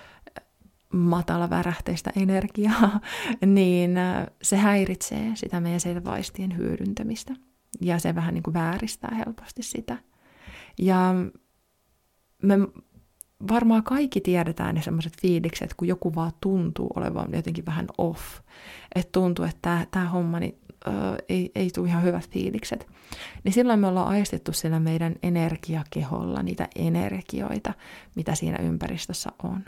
värähteistä 1.50 2.12
energiaa, 2.16 3.00
niin 3.46 3.94
se 4.42 4.56
häiritsee 4.56 5.32
sitä 5.34 5.60
meidän 5.60 5.80
selvaistien 5.80 6.56
hyödyntämistä. 6.56 7.34
Ja 7.80 7.98
se 7.98 8.14
vähän 8.14 8.34
niin 8.34 8.42
kuin 8.42 8.54
vääristää 8.54 9.14
helposti 9.26 9.62
sitä. 9.62 9.96
Ja 10.78 11.14
me 12.42 12.58
varmaan 13.48 13.82
kaikki 13.82 14.20
tiedetään 14.20 14.74
ne 14.74 14.82
semmoiset 14.82 15.12
fiilikset, 15.20 15.74
kun 15.74 15.88
joku 15.88 16.14
vaan 16.14 16.32
tuntuu 16.40 16.90
olevan 16.96 17.28
jotenkin 17.32 17.66
vähän 17.66 17.86
off. 17.98 18.22
Että 18.94 19.12
tuntuu, 19.12 19.44
että 19.44 19.86
tämä, 19.90 20.08
homma 20.08 20.40
niin, 20.40 20.58
ö, 20.86 20.90
ei, 21.28 21.50
ei 21.54 21.70
tule 21.70 21.88
ihan 21.88 22.02
hyvät 22.02 22.30
fiilikset. 22.30 22.86
Niin 23.44 23.52
silloin 23.52 23.80
me 23.80 23.86
ollaan 23.86 24.08
aistettu 24.08 24.52
sillä 24.52 24.80
meidän 24.80 25.14
energiakeholla 25.22 26.42
niitä 26.42 26.68
energioita, 26.76 27.74
mitä 28.16 28.34
siinä 28.34 28.58
ympäristössä 28.58 29.30
on. 29.42 29.64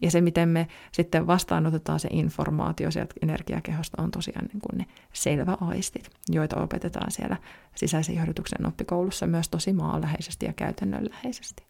Ja 0.00 0.10
se, 0.10 0.20
miten 0.20 0.48
me 0.48 0.68
sitten 0.92 1.26
vastaanotetaan 1.26 2.00
se 2.00 2.08
informaatio 2.12 2.90
sieltä 2.90 3.14
energiakehosta, 3.22 4.02
on 4.02 4.10
tosiaan 4.10 4.46
niin 4.46 4.60
kuin 4.60 4.78
ne 4.78 4.86
selväaistit, 5.12 6.10
joita 6.28 6.62
opetetaan 6.62 7.10
siellä 7.10 7.36
sisäisen 7.74 8.16
johdatuksen 8.16 8.66
oppikoulussa 8.66 9.26
myös 9.26 9.48
tosi 9.48 9.72
maanläheisesti 9.72 10.46
ja 10.46 10.52
käytännönläheisesti. 10.52 11.64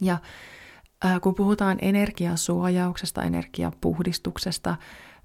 Ja 0.00 0.18
äh, 1.04 1.20
kun 1.20 1.34
puhutaan 1.34 1.78
energiasuojauksesta, 1.80 3.22
energiapuhdistuksesta, 3.22 4.76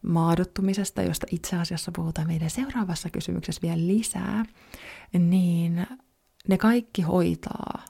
maadottumisesta, 0.02 1.02
josta 1.02 1.28
itse 1.32 1.56
asiassa 1.56 1.92
puhutaan 1.96 2.28
meidän 2.28 2.50
seuraavassa 2.50 3.10
kysymyksessä 3.10 3.62
vielä 3.62 3.88
lisää, 3.88 4.46
niin 5.14 5.88
ne 6.48 6.58
kaikki 6.58 7.02
hoitaa 7.02 7.84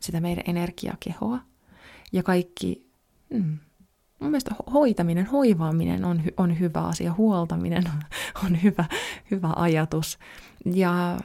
sitä 0.00 0.20
meidän 0.20 0.44
energiakehoa 0.46 1.38
ja 2.12 2.22
kaikki, 2.22 2.83
mm, 3.38 3.58
mun 4.20 4.30
mielestä 4.30 4.54
hoitaminen, 4.72 5.26
hoivaaminen 5.26 6.04
on, 6.04 6.22
on 6.36 6.60
hyvä 6.60 6.80
asia, 6.80 7.14
huoltaminen 7.14 7.84
on 8.44 8.62
hyvä, 8.62 8.84
hyvä 9.30 9.52
ajatus. 9.56 10.18
Ja 10.64 11.18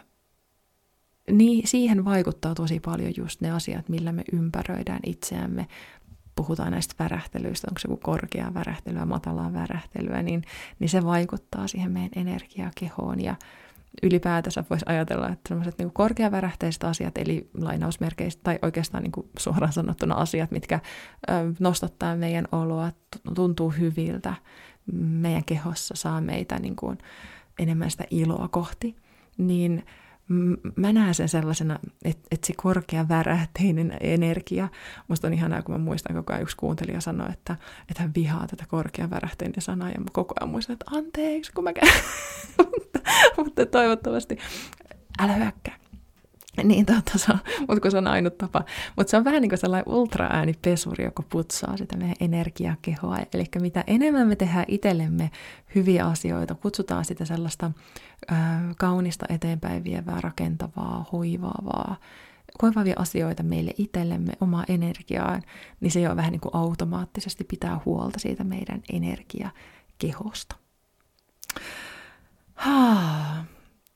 niin 1.32 1.68
siihen 1.68 2.06
vaikuttaa 2.06 2.56
tosi 2.56 2.80
paljon 2.80 3.14
just 3.18 3.42
ne 3.42 3.52
asiat, 3.52 3.90
millä 3.90 4.12
me 4.12 4.24
ympäröidään 4.34 5.00
itseämme. 5.06 5.68
Puhutaan 6.36 6.72
näistä 6.72 6.96
värähtelyistä, 7.00 7.68
onko 7.70 7.80
se 7.80 7.88
joku 7.88 8.00
korkea 8.04 8.54
värähtelyä, 8.54 9.06
matalaa 9.06 9.54
värähtelyä, 9.54 10.24
niin, 10.24 10.44
niin 10.80 10.90
se 10.90 11.04
vaikuttaa 11.04 11.68
siihen 11.68 11.92
meidän 11.92 12.12
energiakehoon 12.16 13.24
ja 13.24 13.36
ylipäätänsä 14.04 14.64
voisi 14.70 14.86
ajatella, 14.88 15.30
että 15.30 15.48
sellaiset 15.48 15.78
niin 15.78 15.94
korkeavärähteiset 15.94 16.84
asiat, 16.84 17.18
eli 17.18 17.50
lainausmerkeistä, 17.58 18.42
tai 18.44 18.60
oikeastaan 18.62 19.04
niin 19.04 19.12
kuin 19.12 19.30
suoraan 19.40 19.74
sanottuna 19.74 20.16
asiat, 20.16 20.52
mitkä 20.52 20.80
nostattaa 21.60 22.16
meidän 22.16 22.48
oloa, 22.52 22.92
tuntuu 23.36 23.70
hyviltä 23.70 24.34
meidän 24.92 25.46
kehossa, 25.46 25.96
saa 25.96 26.22
meitä 26.22 26.60
niin 26.60 26.76
kuin 26.76 26.98
enemmän 27.60 27.92
sitä 27.92 28.04
iloa 28.10 28.48
kohti, 28.48 28.96
niin 29.38 29.86
mä 30.76 30.94
näen 30.94 31.16
sen 31.16 31.30
sellaisena, 31.30 31.80
että, 32.06 32.28
että 32.32 32.48
se 32.48 32.54
korkea 32.58 33.10
värähteinen 33.10 33.98
energia, 34.02 34.68
musta 35.08 35.28
on 35.28 35.34
ihanaa, 35.34 35.62
kun 35.62 35.76
mä 35.76 35.80
muistan 35.80 36.16
koko 36.16 36.34
ajan 36.34 36.44
yksi 36.44 36.58
kuuntelija 36.58 37.02
sanoi, 37.02 37.30
että, 37.34 37.56
että 37.90 38.04
hän 38.04 38.12
vihaa 38.16 38.48
tätä 38.48 38.66
korkea 38.68 39.10
värähteinen 39.10 39.62
sanaa, 39.62 39.90
ja 39.90 40.00
mä 40.00 40.06
koko 40.12 40.34
ajan 40.40 40.50
muistan, 40.50 40.74
että 40.74 40.86
anteeksi, 40.92 41.52
kun 41.54 41.64
mä 41.64 41.74
käyn. 41.74 41.94
mutta, 42.72 43.00
mutta 43.38 43.66
toivottavasti 43.66 44.38
älä 45.20 45.34
hyökkää. 45.34 45.79
Niin, 46.70 46.86
totta, 46.86 47.18
se 47.18 47.32
on, 47.32 47.40
mutta 47.60 47.80
kun 47.82 47.92
se 47.92 47.98
on 47.98 48.08
ainut 48.08 48.38
tapa. 48.38 48.64
Mutta 48.96 49.12
se 49.12 49.18
on 49.18 49.24
vähän 49.24 49.42
niin 49.42 49.50
kuin 49.50 49.60
sellainen 49.60 49.94
ultraäänipesuri, 49.94 51.04
joka 51.04 51.24
putsaa 51.30 51.78
sitä 51.78 51.98
meidän 51.98 52.16
energiakehoa. 52.20 53.18
Eli 53.34 53.46
mitä 53.62 53.84
enemmän 53.88 54.28
me 54.28 54.36
tehdään 54.36 54.66
itsellemme 54.68 55.32
hyviä 55.76 56.06
asioita, 56.06 56.56
kutsutaan 56.56 57.06
sitä 57.06 57.26
sellaista 57.26 57.72
ö, 58.32 58.36
kaunista 58.78 59.26
eteenpäin 59.30 59.84
vievää, 59.84 60.22
rakentavaa, 60.22 61.06
hoivaavaa, 61.12 61.96
koivaavia 62.58 62.96
asioita 62.98 63.44
meille 63.44 63.72
itsellemme, 63.78 64.34
omaa 64.42 64.64
energiaan, 64.68 65.42
niin 65.80 65.92
se 65.92 66.00
jo 66.00 66.16
vähän 66.16 66.32
niin 66.32 66.42
kuin 66.42 66.56
automaattisesti 66.56 67.44
pitää 67.44 67.80
huolta 67.86 68.20
siitä 68.20 68.44
meidän 68.44 68.82
energiakehosta. 68.94 70.56
Haa 71.56 71.89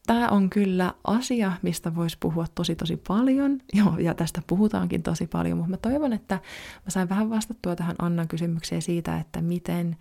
tämä 0.08 0.30
on 0.30 0.50
kyllä 0.50 0.94
asia, 1.04 1.52
mistä 1.62 1.96
voisi 1.96 2.18
puhua 2.20 2.46
tosi 2.56 2.76
tosi 2.76 2.98
paljon, 3.08 3.60
Joo, 3.74 3.98
ja 3.98 4.14
tästä 4.14 4.42
puhutaankin 4.48 5.04
tosi 5.04 5.28
paljon, 5.28 5.58
mutta 5.58 5.72
mä 5.72 5.78
toivon, 5.78 6.14
että 6.14 6.36
mä 6.76 6.90
sain 6.90 7.10
vähän 7.10 7.30
vastattua 7.30 7.76
tähän 7.76 7.96
Annan 8.00 8.28
kysymykseen 8.28 8.82
siitä, 8.82 9.18
että 9.18 9.42
miten 9.42 9.98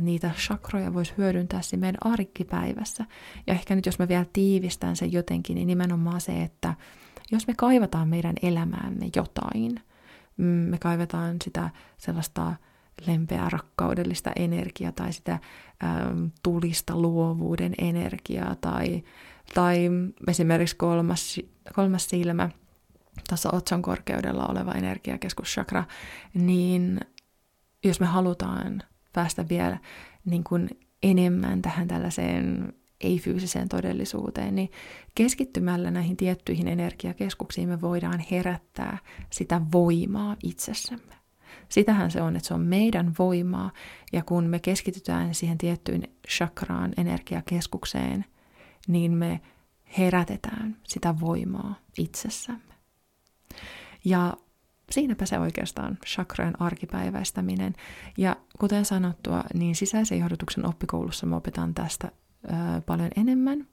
niitä 0.00 0.30
chakroja 0.36 0.94
voisi 0.94 1.14
hyödyntää 1.18 1.62
siinä 1.62 1.80
meidän 1.80 2.12
arkipäivässä. 2.12 3.04
Ja 3.46 3.54
ehkä 3.54 3.74
nyt 3.74 3.86
jos 3.86 3.98
mä 3.98 4.08
vielä 4.08 4.26
tiivistän 4.32 4.96
sen 4.96 5.12
jotenkin, 5.12 5.54
niin 5.54 5.66
nimenomaan 5.66 6.20
se, 6.20 6.42
että 6.42 6.74
jos 7.32 7.46
me 7.46 7.54
kaivataan 7.56 8.08
meidän 8.08 8.34
elämäämme 8.42 9.10
jotain, 9.16 9.80
mm, 10.36 10.44
me 10.44 10.78
kaivetaan 10.78 11.36
sitä 11.44 11.70
sellaista 11.98 12.54
lempeää 13.06 13.48
rakkaudellista 13.50 14.30
energiaa 14.36 14.92
tai 14.92 15.12
sitä 15.12 15.32
äm, 15.32 16.30
tulista 16.42 16.96
luovuuden 16.96 17.74
energiaa 17.78 18.54
tai 18.60 19.02
tai 19.54 19.90
esimerkiksi 20.28 20.76
kolmas, 20.76 21.40
kolmas 21.74 22.08
silmä, 22.08 22.50
tuossa 23.28 23.50
otsan 23.52 23.82
korkeudella 23.82 24.46
oleva 24.46 24.72
energiakeskuschakra, 24.72 25.84
niin 26.34 27.00
jos 27.84 28.00
me 28.00 28.06
halutaan 28.06 28.82
päästä 29.12 29.48
vielä 29.48 29.78
niin 30.24 30.44
kuin 30.44 30.70
enemmän 31.02 31.62
tähän 31.62 31.88
tällaiseen 31.88 32.72
ei-fyysiseen 33.00 33.68
todellisuuteen, 33.68 34.54
niin 34.54 34.70
keskittymällä 35.14 35.90
näihin 35.90 36.16
tiettyihin 36.16 36.68
energiakeskuksiin 36.68 37.68
me 37.68 37.80
voidaan 37.80 38.24
herättää 38.30 38.98
sitä 39.30 39.60
voimaa 39.72 40.36
itsessämme. 40.42 41.14
Sitähän 41.68 42.10
se 42.10 42.22
on, 42.22 42.36
että 42.36 42.48
se 42.48 42.54
on 42.54 42.60
meidän 42.60 43.12
voimaa, 43.18 43.70
ja 44.12 44.22
kun 44.22 44.44
me 44.44 44.58
keskitytään 44.58 45.34
siihen 45.34 45.58
tiettyyn 45.58 46.02
chakraan, 46.28 46.92
energiakeskukseen, 46.96 48.24
niin 48.86 49.12
me 49.12 49.40
herätetään 49.98 50.76
sitä 50.84 51.20
voimaa 51.20 51.74
itsessämme. 51.98 52.74
Ja 54.04 54.36
siinäpä 54.90 55.26
se 55.26 55.38
oikeastaan 55.38 55.98
chakrojen 56.06 56.62
arkipäiväistäminen. 56.62 57.74
Ja 58.18 58.36
kuten 58.58 58.84
sanottua, 58.84 59.44
niin 59.54 59.76
sisäisen 59.76 60.18
johdotuksen 60.18 60.66
oppikoulussa 60.66 61.26
me 61.26 61.36
opetaan 61.36 61.74
tästä 61.74 62.12
ö, 62.44 62.80
paljon 62.86 63.10
enemmän. 63.16 63.66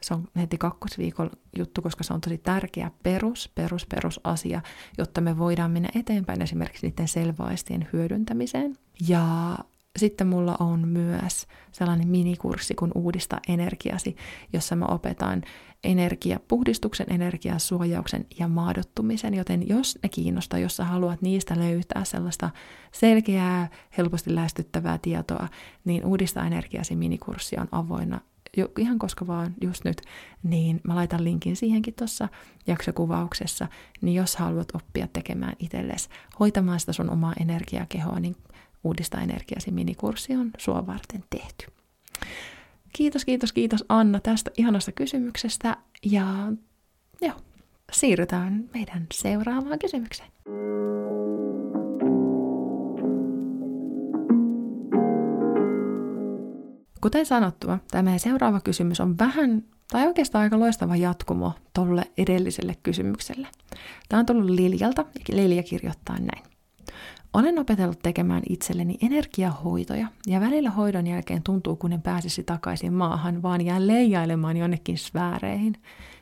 Se 0.00 0.14
on 0.14 0.28
heti 0.36 0.58
kakkosviikon 0.58 1.30
juttu, 1.58 1.82
koska 1.82 2.04
se 2.04 2.14
on 2.14 2.20
tosi 2.20 2.38
tärkeä 2.38 2.90
perus, 3.02 3.50
perus, 3.54 3.86
perusasia, 3.86 4.62
jotta 4.98 5.20
me 5.20 5.38
voidaan 5.38 5.70
mennä 5.70 5.88
eteenpäin 5.94 6.42
esimerkiksi 6.42 6.86
niiden 6.86 7.08
selvaistien 7.08 7.88
hyödyntämiseen. 7.92 8.76
Ja 9.08 9.58
sitten 9.98 10.26
mulla 10.26 10.56
on 10.60 10.88
myös 10.88 11.46
sellainen 11.72 12.08
minikurssi 12.08 12.74
kuin 12.74 12.92
Uudista 12.94 13.40
energiasi, 13.48 14.16
jossa 14.52 14.76
mä 14.76 14.86
opetan 14.86 15.42
energiapuhdistuksen, 15.84 17.06
energiasuojauksen 17.10 18.26
ja 18.38 18.48
maadottumisen, 18.48 19.34
joten 19.34 19.68
jos 19.68 19.98
ne 20.02 20.08
kiinnostaa, 20.08 20.58
jos 20.58 20.76
sä 20.76 20.84
haluat 20.84 21.22
niistä 21.22 21.58
löytää 21.58 22.04
sellaista 22.04 22.50
selkeää, 22.92 23.68
helposti 23.98 24.34
lähestyttävää 24.34 24.98
tietoa, 24.98 25.48
niin 25.84 26.04
Uudista 26.04 26.46
energiasi 26.46 26.96
minikurssi 26.96 27.56
on 27.58 27.68
avoinna 27.72 28.20
jo, 28.56 28.68
ihan 28.78 28.98
koska 28.98 29.26
vaan 29.26 29.54
just 29.60 29.84
nyt, 29.84 30.02
niin 30.42 30.80
mä 30.84 30.94
laitan 30.94 31.24
linkin 31.24 31.56
siihenkin 31.56 31.94
tuossa 31.94 32.28
jaksokuvauksessa, 32.66 33.68
niin 34.00 34.14
jos 34.14 34.36
haluat 34.36 34.74
oppia 34.74 35.08
tekemään 35.12 35.56
itsellesi, 35.58 36.08
hoitamaan 36.40 36.80
sitä 36.80 36.92
sun 36.92 37.10
omaa 37.10 37.32
energiakehoa, 37.40 38.20
niin 38.20 38.36
Uudista 38.84 39.20
energiasi 39.20 39.70
minikurssi 39.70 40.36
on 40.36 40.50
sua 40.58 40.86
varten 40.86 41.24
tehty. 41.30 41.66
Kiitos, 42.92 43.24
kiitos, 43.24 43.52
kiitos 43.52 43.84
Anna 43.88 44.20
tästä 44.20 44.50
ihanasta 44.58 44.92
kysymyksestä 44.92 45.76
ja 46.02 46.52
joo, 47.20 47.36
siirrytään 47.92 48.70
meidän 48.74 49.06
seuraavaan 49.14 49.78
kysymykseen. 49.78 50.32
Kuten 57.00 57.26
sanottua, 57.26 57.78
tämä 57.90 58.02
meidän 58.02 58.20
seuraava 58.20 58.60
kysymys 58.60 59.00
on 59.00 59.18
vähän, 59.18 59.64
tai 59.92 60.06
oikeastaan 60.06 60.42
aika 60.42 60.60
loistava 60.60 60.96
jatkumo 60.96 61.52
tolle 61.74 62.02
edelliselle 62.18 62.76
kysymykselle. 62.82 63.48
Tämä 64.08 64.20
on 64.20 64.26
tullut 64.26 64.50
Liljalta, 64.50 65.04
ja 65.28 65.36
Lilja 65.36 65.62
kirjoittaa 65.62 66.18
näin. 66.18 66.51
Olen 67.32 67.58
opetellut 67.58 67.98
tekemään 68.02 68.42
itselleni 68.48 68.96
energiahoitoja, 69.02 70.06
ja 70.26 70.40
välillä 70.40 70.70
hoidon 70.70 71.06
jälkeen 71.06 71.42
tuntuu, 71.42 71.76
kun 71.76 71.92
en 71.92 72.02
pääsisi 72.02 72.42
takaisin 72.42 72.92
maahan, 72.92 73.42
vaan 73.42 73.60
jää 73.60 73.86
leijailemaan 73.86 74.56
jonnekin 74.56 74.98
sfääreihin. 74.98 75.74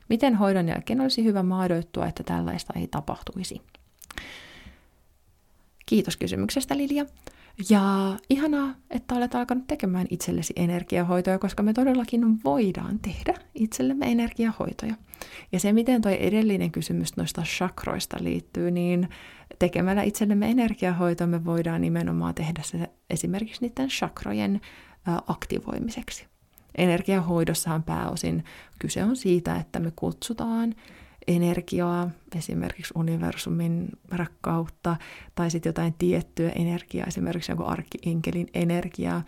Miten 0.08 0.34
hoidon 0.34 0.68
jälkeen 0.68 1.00
olisi 1.00 1.24
hyvä 1.24 1.42
maadoittua, 1.42 2.06
että 2.06 2.22
tällaista 2.22 2.72
ei 2.76 2.86
tapahtuisi? 2.86 3.60
Kiitos 5.90 6.16
kysymyksestä, 6.16 6.76
Lilja. 6.76 7.06
Ja 7.70 8.16
ihanaa, 8.28 8.74
että 8.90 9.14
olet 9.14 9.34
alkanut 9.34 9.66
tekemään 9.66 10.06
itsellesi 10.10 10.52
energiahoitoja, 10.56 11.38
koska 11.38 11.62
me 11.62 11.72
todellakin 11.72 12.44
voidaan 12.44 12.98
tehdä 12.98 13.34
itsellemme 13.54 14.12
energiahoitoja. 14.12 14.94
Ja 15.52 15.60
se, 15.60 15.72
miten 15.72 16.02
tuo 16.02 16.10
edellinen 16.10 16.70
kysymys 16.70 17.16
noista 17.16 17.42
chakroista 17.42 18.16
liittyy, 18.20 18.70
niin 18.70 19.08
tekemällä 19.58 20.02
itsellemme 20.02 20.50
energiahoitoa 20.50 21.26
me 21.26 21.44
voidaan 21.44 21.80
nimenomaan 21.80 22.34
tehdä 22.34 22.62
se 22.64 22.90
esimerkiksi 23.10 23.62
niiden 23.62 23.88
chakrojen 23.88 24.60
aktivoimiseksi. 25.26 26.26
Energiahoidossahan 26.78 27.82
pääosin 27.82 28.44
kyse 28.78 29.04
on 29.04 29.16
siitä, 29.16 29.56
että 29.56 29.80
me 29.80 29.92
kutsutaan 29.96 30.74
energiaa, 31.30 32.10
esimerkiksi 32.36 32.92
universumin 32.96 33.88
rakkautta, 34.10 34.96
tai 35.34 35.50
sitten 35.50 35.70
jotain 35.70 35.94
tiettyä 35.98 36.50
energiaa, 36.50 37.06
esimerkiksi 37.06 37.52
joku 37.52 37.64
arkkienkelin 37.64 38.46
energiaa. 38.54 39.22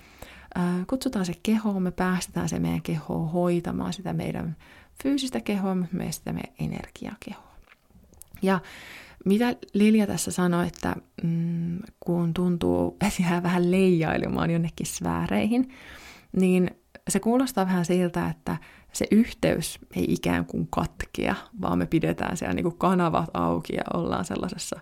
Kutsutaan 0.87 1.27
se 1.27 1.33
kehoon, 1.43 1.83
me 1.83 1.91
päästetään 1.91 2.49
se 2.49 2.59
meidän 2.59 2.83
kehoon 2.83 3.31
hoitamaan 3.31 3.93
sitä 3.93 4.13
meidän 4.13 4.57
fyysistä 5.03 5.41
kehoa, 5.41 5.75
mutta 5.75 5.97
myös 5.97 6.17
sitä 6.17 6.33
meidän 6.33 6.55
energiakehoa. 6.59 7.53
Ja 8.43 8.61
mitä 9.25 9.57
Lilja 9.73 10.07
tässä 10.07 10.31
sanoi, 10.31 10.67
että 10.67 10.97
mm, 11.23 11.79
kun 12.01 12.35
tuntuu, 12.35 12.97
että 13.01 13.23
jää 13.23 13.43
vähän 13.43 13.71
leijailemaan 13.71 14.51
jonnekin 14.51 14.87
sfääreihin, 14.87 15.69
niin 16.33 16.71
se 17.09 17.21
kuulostaa 17.21 17.67
vähän 17.67 17.85
siltä, 17.85 18.29
että 18.29 18.57
se 18.93 19.07
yhteys 19.11 19.79
ei 19.97 20.05
ikään 20.09 20.47
kuin 20.47 20.69
katkea, 20.71 21.35
vaan 21.61 21.79
me 21.79 21.87
pidetään 21.87 22.37
siellä 22.37 22.55
niin 22.55 22.65
kuin 22.65 22.79
kanavat 22.79 23.31
auki 23.35 23.77
ja 23.77 23.83
ollaan 23.95 24.25
sellaisessa 24.25 24.81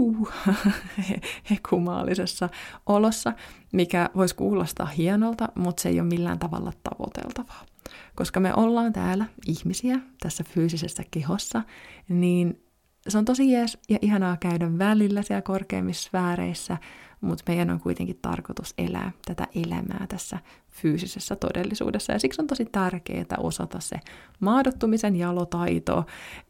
hekumaalisessa 1.50 2.48
olossa, 2.86 3.32
mikä 3.72 4.10
voisi 4.16 4.34
kuulostaa 4.34 4.86
hienolta, 4.86 5.48
mutta 5.54 5.82
se 5.82 5.88
ei 5.88 6.00
ole 6.00 6.08
millään 6.08 6.38
tavalla 6.38 6.72
tavoiteltavaa. 6.82 7.66
Koska 8.14 8.40
me 8.40 8.54
ollaan 8.54 8.92
täällä 8.92 9.24
ihmisiä 9.46 10.00
tässä 10.20 10.44
fyysisessä 10.44 11.02
kehossa, 11.10 11.62
niin 12.08 12.62
se 13.08 13.18
on 13.18 13.24
tosi 13.24 13.52
jees 13.52 13.78
ja 13.88 13.98
ihanaa 14.02 14.36
käydä 14.36 14.78
välillä 14.78 15.22
siellä 15.22 15.42
korkeimmissa 15.42 16.08
sfääreissä, 16.08 16.76
mutta 17.20 17.44
meidän 17.48 17.70
on 17.70 17.80
kuitenkin 17.80 18.18
tarkoitus 18.22 18.74
elää 18.78 19.12
tätä 19.24 19.46
elämää 19.54 20.06
tässä 20.08 20.38
fyysisessä 20.70 21.36
todellisuudessa. 21.36 22.12
Ja 22.12 22.18
siksi 22.18 22.42
on 22.42 22.46
tosi 22.46 22.64
tärkeää 22.64 23.36
osata 23.38 23.80
se 23.80 23.96
maadottumisen 24.40 25.16
jalotaito 25.16 26.06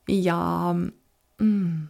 ja 0.08 0.74
mm, 1.40 1.86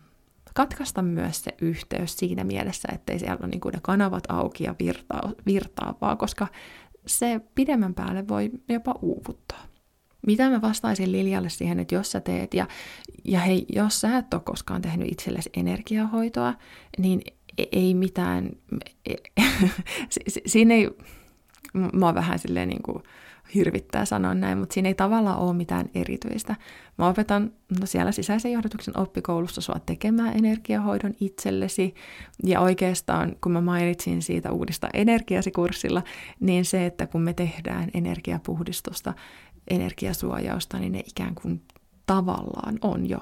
katkaista 0.54 1.02
myös 1.02 1.44
se 1.44 1.54
yhteys 1.60 2.16
siinä 2.16 2.44
mielessä, 2.44 2.88
ettei 2.92 3.18
siellä 3.18 3.36
ole 3.40 3.48
niin 3.48 3.60
ne 3.72 3.78
kanavat 3.82 4.24
auki 4.28 4.64
ja 4.64 4.74
virtaa, 4.78 5.32
virtaavaa, 5.46 6.16
koska 6.16 6.46
se 7.06 7.40
pidemmän 7.54 7.94
päälle 7.94 8.28
voi 8.28 8.50
jopa 8.68 8.94
uuvuttaa. 9.02 9.70
Mitä 10.26 10.50
mä 10.50 10.62
vastaisin 10.62 11.12
Liljalle 11.12 11.48
siihen, 11.48 11.80
että 11.80 11.94
jos 11.94 12.12
sä 12.12 12.20
teet, 12.20 12.54
ja, 12.54 12.66
ja 13.24 13.40
hei, 13.40 13.66
jos 13.68 14.00
sä 14.00 14.18
et 14.18 14.34
ole 14.34 14.42
koskaan 14.44 14.82
tehnyt 14.82 15.12
itsellesi 15.12 15.50
energiahoitoa, 15.56 16.54
niin 16.98 17.20
ei 17.72 17.94
mitään, 17.94 18.50
e, 19.06 19.14
siinä 20.46 20.74
ei, 20.74 20.90
oon 22.02 22.14
vähän 22.14 22.38
silleen 22.38 22.68
niin 22.68 22.82
kuin 22.82 23.02
hirvittää 23.54 24.04
sanoa 24.04 24.34
näin, 24.34 24.58
mutta 24.58 24.74
siinä 24.74 24.88
ei 24.88 24.94
tavallaan 24.94 25.38
ole 25.38 25.52
mitään 25.52 25.90
erityistä. 25.94 26.56
Mä 26.98 27.08
opetan 27.08 27.52
no 27.80 27.86
siellä 27.86 28.12
sisäisen 28.12 28.52
johdatuksen 28.52 28.98
oppikoulussa 28.98 29.60
sua 29.60 29.80
tekemään 29.86 30.36
energiahoidon 30.38 31.14
itsellesi, 31.20 31.94
ja 32.44 32.60
oikeastaan 32.60 33.36
kun 33.40 33.52
mä 33.52 33.60
mainitsin 33.60 34.22
siitä 34.22 34.52
uudista 34.52 34.88
energiasi 34.94 35.50
kurssilla, 35.50 36.02
niin 36.40 36.64
se, 36.64 36.86
että 36.86 37.06
kun 37.06 37.20
me 37.20 37.32
tehdään 37.32 37.90
energiapuhdistusta, 37.94 39.14
energiasuojausta, 39.70 40.78
niin 40.78 40.92
ne 40.92 41.02
ikään 41.06 41.34
kuin 41.34 41.62
tavallaan 42.06 42.78
on 42.82 43.08
jo 43.08 43.18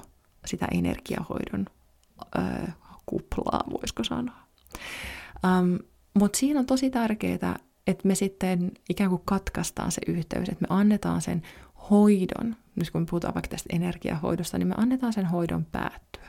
sitä 0.47 0.67
energiahoidon 0.73 1.67
kuplaa, 3.09 3.65
voisiko 3.71 4.05
sanoa. 4.05 4.37
Um, 5.45 5.79
Mutta 6.15 6.39
siinä 6.39 6.61
on 6.61 6.67
tosi 6.67 6.91
tärkeää, 6.91 7.59
että 7.87 8.09
me 8.09 8.15
sitten 8.15 8.73
ikään 8.89 9.11
kuin 9.11 9.23
katkaistaan 9.25 9.93
se 9.93 10.01
yhteys, 10.07 10.49
että 10.49 10.67
me 10.69 10.77
annetaan 10.77 11.23
sen 11.23 11.43
hoidon, 11.91 12.57
nyt 12.77 12.91
kun 12.91 13.03
me 13.03 13.07
puhutaan 13.11 13.35
vaikka 13.35 13.49
tästä 13.49 13.77
energiahoidosta, 13.77 14.59
niin 14.59 14.69
me 14.69 14.75
annetaan 14.79 15.13
sen 15.13 15.27
hoidon 15.27 15.65
päättyä. 15.65 16.29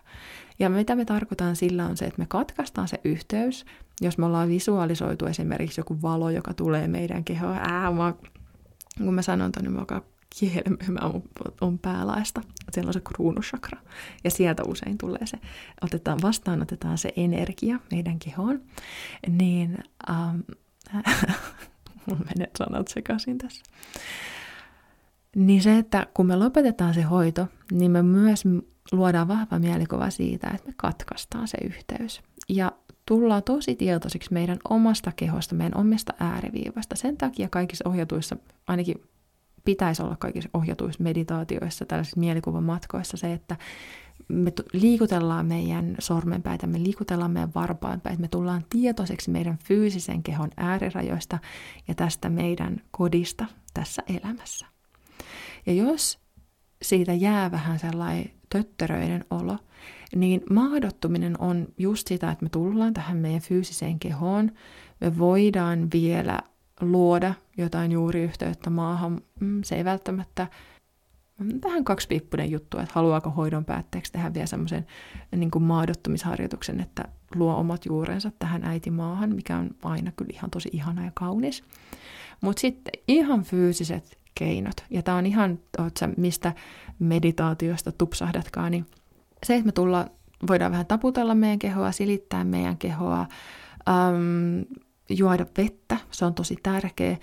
Ja 0.60 0.70
mitä 0.70 0.96
me 0.96 1.06
tarkoitan 1.06 1.56
sillä 1.56 1.86
on 1.86 1.98
se, 1.98 2.06
että 2.06 2.22
me 2.22 2.26
katkaistaan 2.30 2.88
se 2.88 3.00
yhteys, 3.04 3.66
jos 4.02 4.18
me 4.18 4.26
ollaan 4.26 4.50
visualisoitu 4.50 5.26
esimerkiksi 5.26 5.80
joku 5.80 6.02
valo, 6.02 6.30
joka 6.30 6.54
tulee 6.54 6.88
meidän 6.88 7.24
kehoon, 7.24 7.58
ää, 7.58 7.92
mä, 7.92 8.14
kun 8.98 9.14
mä 9.14 9.22
sanon 9.22 9.52
ton, 9.52 9.64
niin 9.64 9.74
mä 9.74 9.86
alkaa 10.36 10.50
kielemään 10.50 11.22
on 11.62 11.80
päälaista. 11.80 12.42
Siellä 12.72 12.90
on 12.90 12.94
se 12.94 13.02
kruunushakra. 13.02 13.82
Ja 14.24 14.32
sieltä 14.32 14.64
usein 14.64 14.98
tulee 14.98 15.26
se, 15.26 15.40
otetaan, 15.82 16.20
vastaanotetaan 16.22 16.98
se 16.98 17.14
energia 17.16 17.80
meidän 17.92 18.20
kehoon. 18.20 18.62
Niin, 19.28 19.78
um, 20.10 20.44
Mulla 22.06 22.26
menee 22.26 22.52
sanat 22.58 22.88
sekaisin 22.88 23.38
tässä. 23.38 23.64
Niin 25.36 25.62
se, 25.62 25.78
että 25.78 26.08
kun 26.14 26.26
me 26.26 26.36
lopetetaan 26.36 26.94
se 26.94 27.02
hoito, 27.02 27.48
niin 27.72 27.92
me 27.92 28.04
myös 28.04 28.44
luodaan 28.92 29.28
vahva 29.28 29.60
mielikuva 29.60 30.10
siitä, 30.10 30.52
että 30.56 30.68
me 30.68 30.74
katkaistaan 30.78 31.48
se 31.48 31.58
yhteys. 31.64 32.22
Ja 32.50 32.72
tullaan 33.06 33.44
tosi 33.44 33.76
tietoisiksi 33.76 34.34
meidän 34.34 34.58
omasta 34.70 35.12
kehosta, 35.16 35.56
meidän 35.56 35.80
omista 35.80 36.14
ääriviivasta. 36.20 36.96
Sen 36.96 37.18
takia 37.18 37.50
kaikissa 37.50 37.90
ohjatuissa, 37.90 38.36
ainakin 38.68 39.02
pitäisi 39.66 40.02
olla 40.02 40.16
kaikissa 40.16 40.50
ohjatuissa 40.54 41.04
meditaatioissa, 41.04 41.86
tällaisissa 41.86 42.20
mielikuvamatkoissa 42.20 43.18
se, 43.18 43.34
että 43.34 43.56
me 44.28 44.54
liikutellaan 44.74 45.46
meidän 45.46 45.96
sormenpäitä, 46.00 46.68
me 46.68 46.84
liikutellaan 46.84 47.32
meidän 47.32 47.54
varpaanpäitä, 47.56 48.22
me 48.22 48.28
tullaan 48.28 48.66
tietoiseksi 48.70 49.32
meidän 49.32 49.58
fyysisen 49.66 50.24
kehon 50.24 50.50
äärirajoista 50.58 51.40
ja 51.88 51.96
tästä 51.96 52.30
meidän 52.30 52.82
kodista 52.92 53.46
tässä 53.74 54.04
elämässä. 54.08 54.66
Ja 55.66 55.74
jos 55.74 56.20
siitä 56.82 57.14
jää 57.14 57.52
vähän 57.52 57.80
sellainen 57.80 58.32
töttöröinen 58.50 59.26
olo, 59.30 59.58
niin 60.16 60.42
mahdottuminen 60.50 61.42
on 61.42 61.68
just 61.78 62.08
sitä, 62.08 62.32
että 62.32 62.46
me 62.46 62.50
tullaan 62.50 62.94
tähän 62.94 63.18
meidän 63.18 63.42
fyysiseen 63.42 64.00
kehoon, 64.00 64.52
me 65.02 65.18
voidaan 65.18 65.88
vielä 65.94 66.40
luoda 66.82 67.34
jotain 67.58 67.92
juuri 67.92 68.24
yhteyttä 68.24 68.70
maahan. 68.70 69.22
Mm, 69.40 69.64
se 69.64 69.76
ei 69.76 69.86
välttämättä 69.86 70.48
vähän 71.64 71.84
kaksipiippunen 71.84 72.52
juttu, 72.52 72.78
että 72.78 72.92
haluaako 72.94 73.30
hoidon 73.30 73.66
päätteeksi 73.66 74.12
tehdä 74.12 74.34
vielä 74.34 74.48
semmoisen 74.48 74.86
niin 75.36 75.52
maadottumisharjoituksen, 75.60 76.80
että 76.80 77.04
luo 77.36 77.56
omat 77.56 77.86
juurensa 77.86 78.32
tähän 78.40 78.64
äitimaahan, 78.64 79.36
mikä 79.36 79.58
on 79.58 79.70
aina 79.84 80.12
kyllä 80.16 80.32
ihan 80.34 80.52
tosi 80.52 80.70
ihana 80.74 81.06
ja 81.06 81.12
kaunis. 81.14 81.64
Mutta 82.42 82.60
sitten 82.60 82.92
ihan 83.08 83.44
fyysiset 83.44 84.18
keinot, 84.36 84.86
ja 84.90 85.04
tämä 85.04 85.18
on 85.18 85.26
ihan, 85.26 85.60
sä, 86.00 86.10
mistä 86.18 86.54
meditaatiosta 87.00 87.92
tupsahdatkaan, 87.92 88.72
niin 88.72 88.86
se, 89.44 89.56
että 89.56 89.66
me 89.66 89.72
tulla, 89.72 90.08
voidaan 90.48 90.72
vähän 90.72 90.86
taputella 90.86 91.36
meidän 91.36 91.60
kehoa, 91.60 91.92
silittää 91.92 92.44
meidän 92.44 92.78
kehoa, 92.78 93.26
äm, 93.90 94.66
juoda 95.10 95.46
vettä, 95.58 95.98
se 96.12 96.26
on 96.26 96.34
tosi 96.34 96.56
tärkeä, 96.64 97.18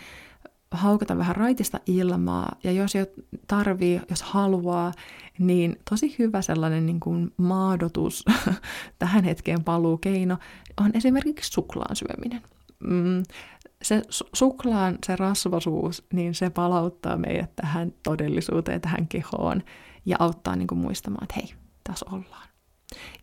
haukata 0.71 1.19
vähän 1.19 1.37
raitista 1.37 1.81
ilmaa, 1.87 2.57
ja 2.65 2.73
jos 2.73 2.95
jo 2.95 3.07
tarvii, 3.47 4.01
jos 4.11 4.23
haluaa, 4.23 4.93
niin 5.39 5.77
tosi 5.91 6.17
hyvä 6.19 6.43
sellainen 6.43 6.87
niin 6.87 7.01
kuin 7.01 7.31
maadotus 7.37 8.25
tähän 8.99 9.25
hetkeen 9.25 9.65
paluukeino 9.65 10.39
on 10.81 10.91
esimerkiksi 10.95 11.53
suklaan 11.53 11.97
syöminen. 11.97 12.43
Mm, 12.81 13.23
se 13.83 14.03
suklaan, 14.33 14.99
se 15.07 15.17
rasvasuus, 15.17 16.07
niin 16.13 16.35
se 16.35 16.51
palauttaa 16.51 17.17
meidät 17.17 17.57
tähän 17.57 17.95
todellisuuteen, 18.03 18.81
tähän 18.81 19.09
kehoon 19.09 19.63
ja 20.07 20.17
auttaa 20.19 20.57
niin 20.57 20.67
kuin 20.69 20.79
muistamaan, 20.79 21.25
että 21.25 21.35
hei, 21.37 21.55
tässä 21.85 22.07
ollaan. 22.13 22.49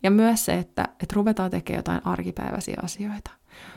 Ja 0.02 0.10
myös 0.10 0.44
se, 0.44 0.58
että, 0.58 0.82
että 0.82 1.14
ruvetaan 1.14 1.50
tekemään 1.50 1.78
jotain 1.78 2.06
arkipäiväisiä 2.06 2.76
asioita. 2.82 3.30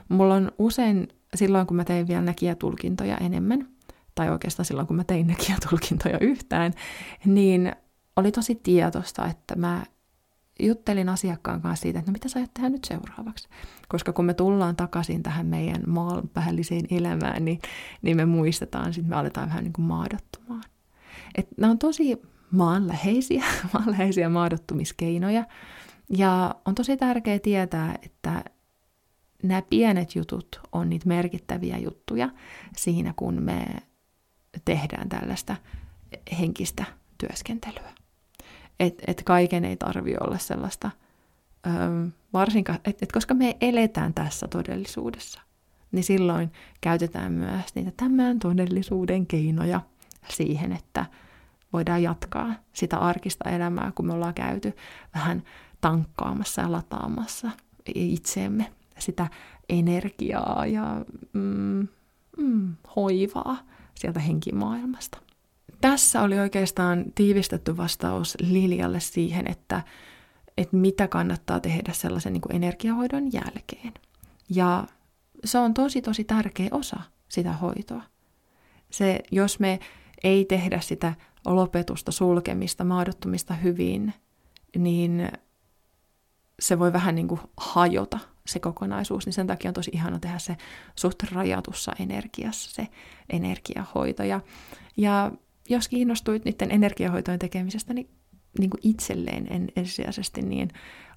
Mulla 0.10 0.34
on 0.34 0.52
usein, 0.60 1.08
silloin 1.36 1.68
kun 1.68 1.78
mä 1.78 1.84
tein 1.84 2.08
vielä 2.08 2.22
näkijätulkintoja 2.22 3.18
enemmän, 3.18 3.68
tai 4.16 4.30
oikeastaan 4.30 4.66
silloin 4.66 4.88
kun 4.88 4.96
mä 4.96 5.04
tein 5.04 5.28
näkijätulkintoja 5.28 6.20
yhtään, 6.20 6.74
niin 7.26 7.72
oli 8.16 8.32
tosi 8.32 8.56
tietosta, 8.56 9.28
että 9.28 9.56
mä 9.56 9.84
juttelin 10.60 11.10
asiakkaan 11.10 11.62
kanssa 11.62 11.82
siitä, 11.82 12.00
että 12.00 12.12
no 12.12 12.14
mitä 12.14 12.30
sä 12.30 12.40
ajat 12.40 12.54
tehdä 12.54 12.70
nyt 12.70 12.84
seuraavaksi. 12.86 13.48
Koska 13.88 14.14
kun 14.14 14.26
me 14.26 14.34
tullaan 14.34 14.76
takaisin 14.76 15.24
tähän 15.24 15.46
meidän 15.46 15.84
maanpäälliseen 15.88 16.86
elämään, 16.90 17.46
niin, 17.46 17.60
niin 18.02 18.18
me 18.18 18.26
muistetaan, 18.26 18.94
sitten 18.94 19.10
me 19.10 19.16
aletaan 19.16 19.50
vähän 19.50 19.64
niin 19.64 19.74
kuin 19.74 19.86
maadottumaan. 19.86 20.64
Et 21.36 21.48
nämä 21.58 21.72
on 21.72 21.80
tosi 21.80 22.22
maanläheisiä, 22.52 23.44
maanläheisiä 23.74 24.30
maadottumiskeinoja. 24.30 25.46
Ja 26.10 26.56
on 26.66 26.76
tosi 26.76 26.98
tärkeää 26.98 27.40
tietää, 27.40 27.96
että 28.02 28.44
nämä 29.44 29.62
pienet 29.62 30.16
jutut 30.16 30.62
on 30.72 30.90
niitä 30.90 31.08
merkittäviä 31.08 31.78
juttuja 31.78 32.30
siinä, 32.78 33.14
kun 33.16 33.44
me 33.44 33.66
tehdään 34.66 35.10
tällaista 35.10 35.56
henkistä 36.40 36.86
työskentelyä. 37.18 37.94
Että 38.80 39.04
et 39.08 39.24
kaiken 39.24 39.66
ei 39.66 39.78
tarvi 39.78 40.16
olla 40.22 40.38
sellaista, 40.38 40.92
varsinkaan, 42.34 42.80
että 42.86 43.06
et 43.06 43.12
koska 43.12 43.34
me 43.34 43.58
eletään 43.62 44.14
tässä 44.14 44.48
todellisuudessa, 44.48 45.42
niin 45.92 46.04
silloin 46.04 46.52
käytetään 46.82 47.32
myös 47.32 47.76
niitä 47.76 47.92
tämän 47.98 48.40
todellisuuden 48.40 49.28
keinoja 49.28 49.82
siihen, 50.30 50.72
että 50.72 51.06
voidaan 51.74 52.04
jatkaa 52.04 52.54
sitä 52.74 52.98
arkista 52.98 53.50
elämää, 53.50 53.92
kun 53.96 54.08
me 54.08 54.14
ollaan 54.14 54.34
käyty 54.34 54.74
vähän 55.16 55.44
tankkaamassa 55.82 56.62
ja 56.62 56.72
lataamassa 56.72 57.52
itseemme 57.96 58.72
sitä 59.00 59.28
energiaa 59.70 60.66
ja 60.66 61.06
mm, 61.34 61.88
mm, 62.38 62.76
hoivaa 62.96 63.58
sieltä 63.96 64.20
henkimaailmasta. 64.20 65.18
Tässä 65.82 66.22
oli 66.22 66.40
oikeastaan 66.40 67.06
tiivistetty 67.16 67.78
vastaus 67.78 68.38
Lilialle 68.40 69.00
siihen, 69.00 69.48
että, 69.48 69.82
että 70.58 70.78
mitä 70.78 71.08
kannattaa 71.08 71.60
tehdä 71.60 71.94
sellaisen 71.94 72.34
niin 72.34 72.42
kuin 72.42 72.56
energiahoidon 72.56 73.34
jälkeen. 73.34 73.94
Ja 74.50 74.88
se 75.46 75.58
on 75.58 75.74
tosi 75.74 76.02
tosi 76.02 76.24
tärkeä 76.24 76.68
osa 76.72 77.00
sitä 77.30 77.54
hoitoa. 77.54 78.02
Se, 78.90 79.20
jos 79.32 79.60
me 79.60 79.80
ei 80.24 80.46
tehdä 80.46 80.80
sitä 80.80 81.14
lopetusta, 81.46 82.12
sulkemista, 82.12 82.84
maadottumista 82.84 83.54
hyvin, 83.54 84.14
niin 84.78 85.32
se 86.60 86.80
voi 86.80 86.94
vähän 86.94 87.16
niin 87.16 87.28
kuin 87.28 87.42
hajota 87.58 88.20
se 88.48 88.60
kokonaisuus, 88.60 89.26
niin 89.26 89.34
sen 89.34 89.48
takia 89.48 89.70
on 89.70 89.74
tosi 89.74 89.92
ihana 89.94 90.20
tehdä 90.20 90.40
se 90.40 90.58
suht 90.96 91.24
rajatussa 91.32 91.94
energiassa 92.00 92.72
se 92.72 92.88
energiahoito. 93.30 94.24
Ja, 94.24 94.42
ja 94.98 95.32
jos 95.70 95.88
kiinnostuit 95.88 96.46
niiden 96.46 96.72
energiahoitojen 96.72 97.40
tekemisestä, 97.40 97.94
niin, 97.94 98.10
niin 98.60 98.70
kuin 98.70 98.82
itselleen 98.84 99.48
en, 99.50 99.68
ensisijaisesti, 99.76 100.42
niin 100.42 100.70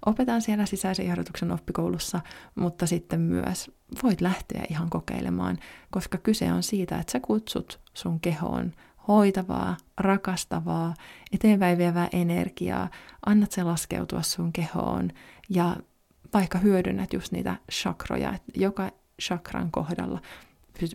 opetan 0.06 0.42
siellä 0.42 0.66
sisäisen 0.66 1.06
johdatuksen 1.06 1.52
oppikoulussa, 1.52 2.20
mutta 2.54 2.86
sitten 2.86 3.20
myös 3.20 3.70
voit 4.02 4.20
lähteä 4.20 4.62
ihan 4.70 4.90
kokeilemaan, 4.90 5.58
koska 5.90 6.18
kyse 6.18 6.52
on 6.52 6.62
siitä, 6.62 6.98
että 6.98 7.12
sä 7.12 7.20
kutsut 7.20 7.80
sun 7.94 8.20
kehoon 8.20 8.72
hoitavaa, 9.08 9.76
rakastavaa, 9.98 10.94
eteenpäin 11.32 11.78
vievää 11.78 12.08
energiaa, 12.12 12.90
annat 13.26 13.52
se 13.52 13.62
laskeutua 13.62 14.22
sun 14.22 14.52
kehoon 14.52 15.10
ja 15.48 15.76
vaikka 16.34 16.58
hyödynnät 16.58 17.12
just 17.12 17.32
niitä 17.32 17.56
chakroja, 17.72 18.34
että 18.34 18.52
joka 18.54 18.90
chakran 19.22 19.70
kohdalla 19.70 20.20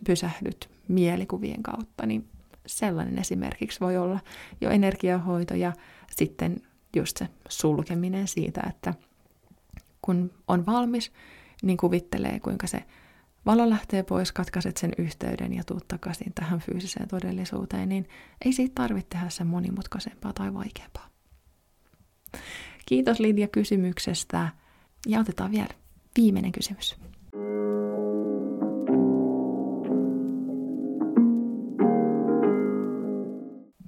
pysähdyt 0.06 0.70
mielikuvien 0.88 1.62
kautta, 1.62 2.06
niin 2.06 2.28
sellainen 2.66 3.18
esimerkiksi 3.18 3.80
voi 3.80 3.96
olla 3.96 4.20
jo 4.60 4.70
energiahoito 4.70 5.54
ja 5.54 5.72
sitten 6.16 6.62
just 6.96 7.16
se 7.16 7.28
sulkeminen 7.48 8.28
siitä, 8.28 8.62
että 8.68 8.94
kun 10.02 10.30
on 10.48 10.66
valmis, 10.66 11.12
niin 11.62 11.76
kuvittelee, 11.76 12.40
kuinka 12.40 12.66
se 12.66 12.84
valo 13.46 13.70
lähtee 13.70 14.02
pois, 14.02 14.32
katkaiset 14.32 14.76
sen 14.76 14.92
yhteyden 14.98 15.54
ja 15.54 15.64
tuut 15.64 15.88
takaisin 15.88 16.32
tähän 16.34 16.60
fyysiseen 16.60 17.08
todellisuuteen, 17.08 17.88
niin 17.88 18.08
ei 18.44 18.52
siitä 18.52 18.74
tarvitse 18.74 19.08
tehdä 19.08 19.28
sen 19.28 19.46
monimutkaisempaa 19.46 20.32
tai 20.32 20.54
vaikeampaa. 20.54 21.08
Kiitos 22.86 23.20
Lidia 23.20 23.48
kysymyksestä 23.48 24.48
ja 25.06 25.20
otetaan 25.20 25.50
vielä 25.50 25.68
viimeinen 26.16 26.52
kysymys. 26.52 26.96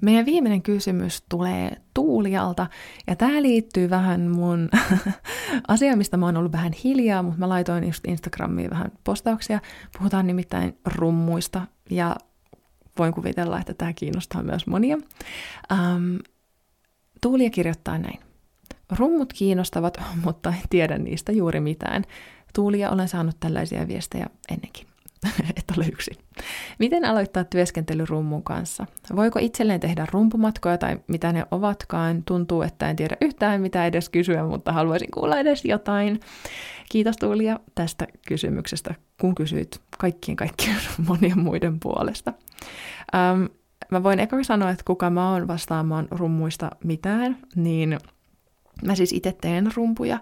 Meidän 0.02 0.26
viimeinen 0.26 0.62
kysymys 0.62 1.22
tulee 1.28 1.76
Tuulialta, 1.94 2.66
ja 3.07 3.16
tämä 3.16 3.42
liittyy 3.42 3.90
vähän 3.90 4.20
mun 4.20 4.68
asiaan, 5.68 5.98
mistä 5.98 6.16
mä 6.16 6.26
oon 6.26 6.37
ollut 6.37 6.52
vähän 6.52 6.72
hiljaa, 6.85 7.22
mutta 7.22 7.38
mä 7.38 7.48
laitoin 7.48 7.85
just 7.85 8.04
Instagramiin 8.07 8.70
vähän 8.70 8.92
postauksia. 9.04 9.61
Puhutaan 9.98 10.26
nimittäin 10.26 10.78
rummuista, 10.85 11.66
ja 11.90 12.16
voin 12.98 13.14
kuvitella, 13.14 13.61
että 13.61 13.74
tämä 13.74 13.92
kiinnostaa 13.92 14.42
myös 14.42 14.66
monia. 14.66 14.96
Um, 15.72 16.18
Tuulia 17.20 17.50
kirjoittaa 17.50 17.98
näin. 17.98 18.28
Rummut 18.96 19.33
kiinnostavat, 19.33 20.01
mutta 20.24 20.48
en 20.48 20.68
tiedä 20.70 20.98
niistä 20.98 21.33
juuri 21.33 21.61
mitään. 21.61 22.05
Tuulia 22.55 22.90
olen 22.90 23.09
saanut 23.09 23.37
tällaisia 23.40 23.88
viestejä 23.88 24.27
ennenkin. 24.51 24.87
et 25.57 25.64
ole 25.77 25.87
yksin. 25.87 26.16
Miten 26.79 27.05
aloittaa 27.05 27.44
työskentely 27.44 28.05
rummun 28.09 28.42
kanssa? 28.42 28.87
Voiko 29.16 29.38
itselleen 29.38 29.81
tehdä 29.81 30.07
rumpumatkoja 30.12 30.79
tai 30.79 30.98
mitä 31.07 31.33
ne 31.33 31.44
ovatkaan? 31.51 32.22
Tuntuu, 32.22 32.62
että 32.62 32.90
en 32.90 32.96
tiedä 32.96 33.16
yhtään 33.20 33.61
mitä 33.61 33.87
edes 33.87 34.09
kysyä, 34.09 34.44
mutta 34.44 34.72
haluaisin 34.72 35.11
kuulla 35.11 35.38
edes 35.38 35.64
jotain. 35.64 36.20
Kiitos 36.88 37.16
Tuulia 37.16 37.61
tästä 37.74 38.07
kysymyksestä, 38.29 38.94
kun 39.20 39.35
kysyit 39.35 39.81
kaikkien 39.98 40.37
kaikkien 40.37 40.77
monien 41.09 41.38
muiden 41.38 41.81
puolesta. 41.81 42.33
Ähm, 43.14 43.44
mä 43.90 44.03
voin 44.03 44.20
eka 44.20 44.42
sanoa, 44.42 44.70
että 44.70 44.85
kuka 44.85 45.11
mä 45.11 45.33
oon 45.33 45.48
vastaamaan 45.48 46.09
rummuista 46.11 46.70
mitään, 46.85 47.37
niin 47.57 47.98
Mä 48.85 48.95
siis 48.95 49.12
itse 49.12 49.37
teen 49.41 49.71
rumpuja. 49.77 50.19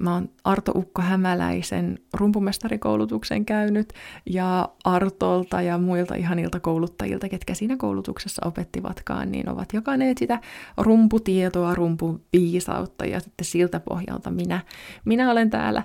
Mä 0.00 0.14
oon 0.14 0.28
Arto 0.44 0.72
Ukko 0.74 1.02
Hämäläisen 1.02 1.98
rumpumestarikoulutuksen 2.14 3.44
käynyt 3.44 3.92
ja 4.26 4.68
Artolta 4.84 5.62
ja 5.62 5.78
muilta 5.78 6.14
ihanilta 6.14 6.60
kouluttajilta, 6.60 7.28
ketkä 7.28 7.54
siinä 7.54 7.76
koulutuksessa 7.76 8.46
opettivatkaan, 8.46 9.32
niin 9.32 9.48
ovat 9.48 9.72
jakaneet 9.72 10.18
sitä 10.18 10.40
rumputietoa, 10.76 11.74
rumpuviisautta 11.74 13.06
ja 13.06 13.20
sitten 13.20 13.44
siltä 13.44 13.80
pohjalta 13.80 14.30
minä, 14.30 14.60
minä 15.04 15.30
olen 15.30 15.50
täällä 15.50 15.82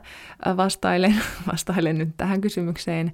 vastailen, 0.58 1.16
vastailen 1.52 1.98
nyt 1.98 2.10
tähän 2.18 2.42
kysymykseen. 2.42 3.14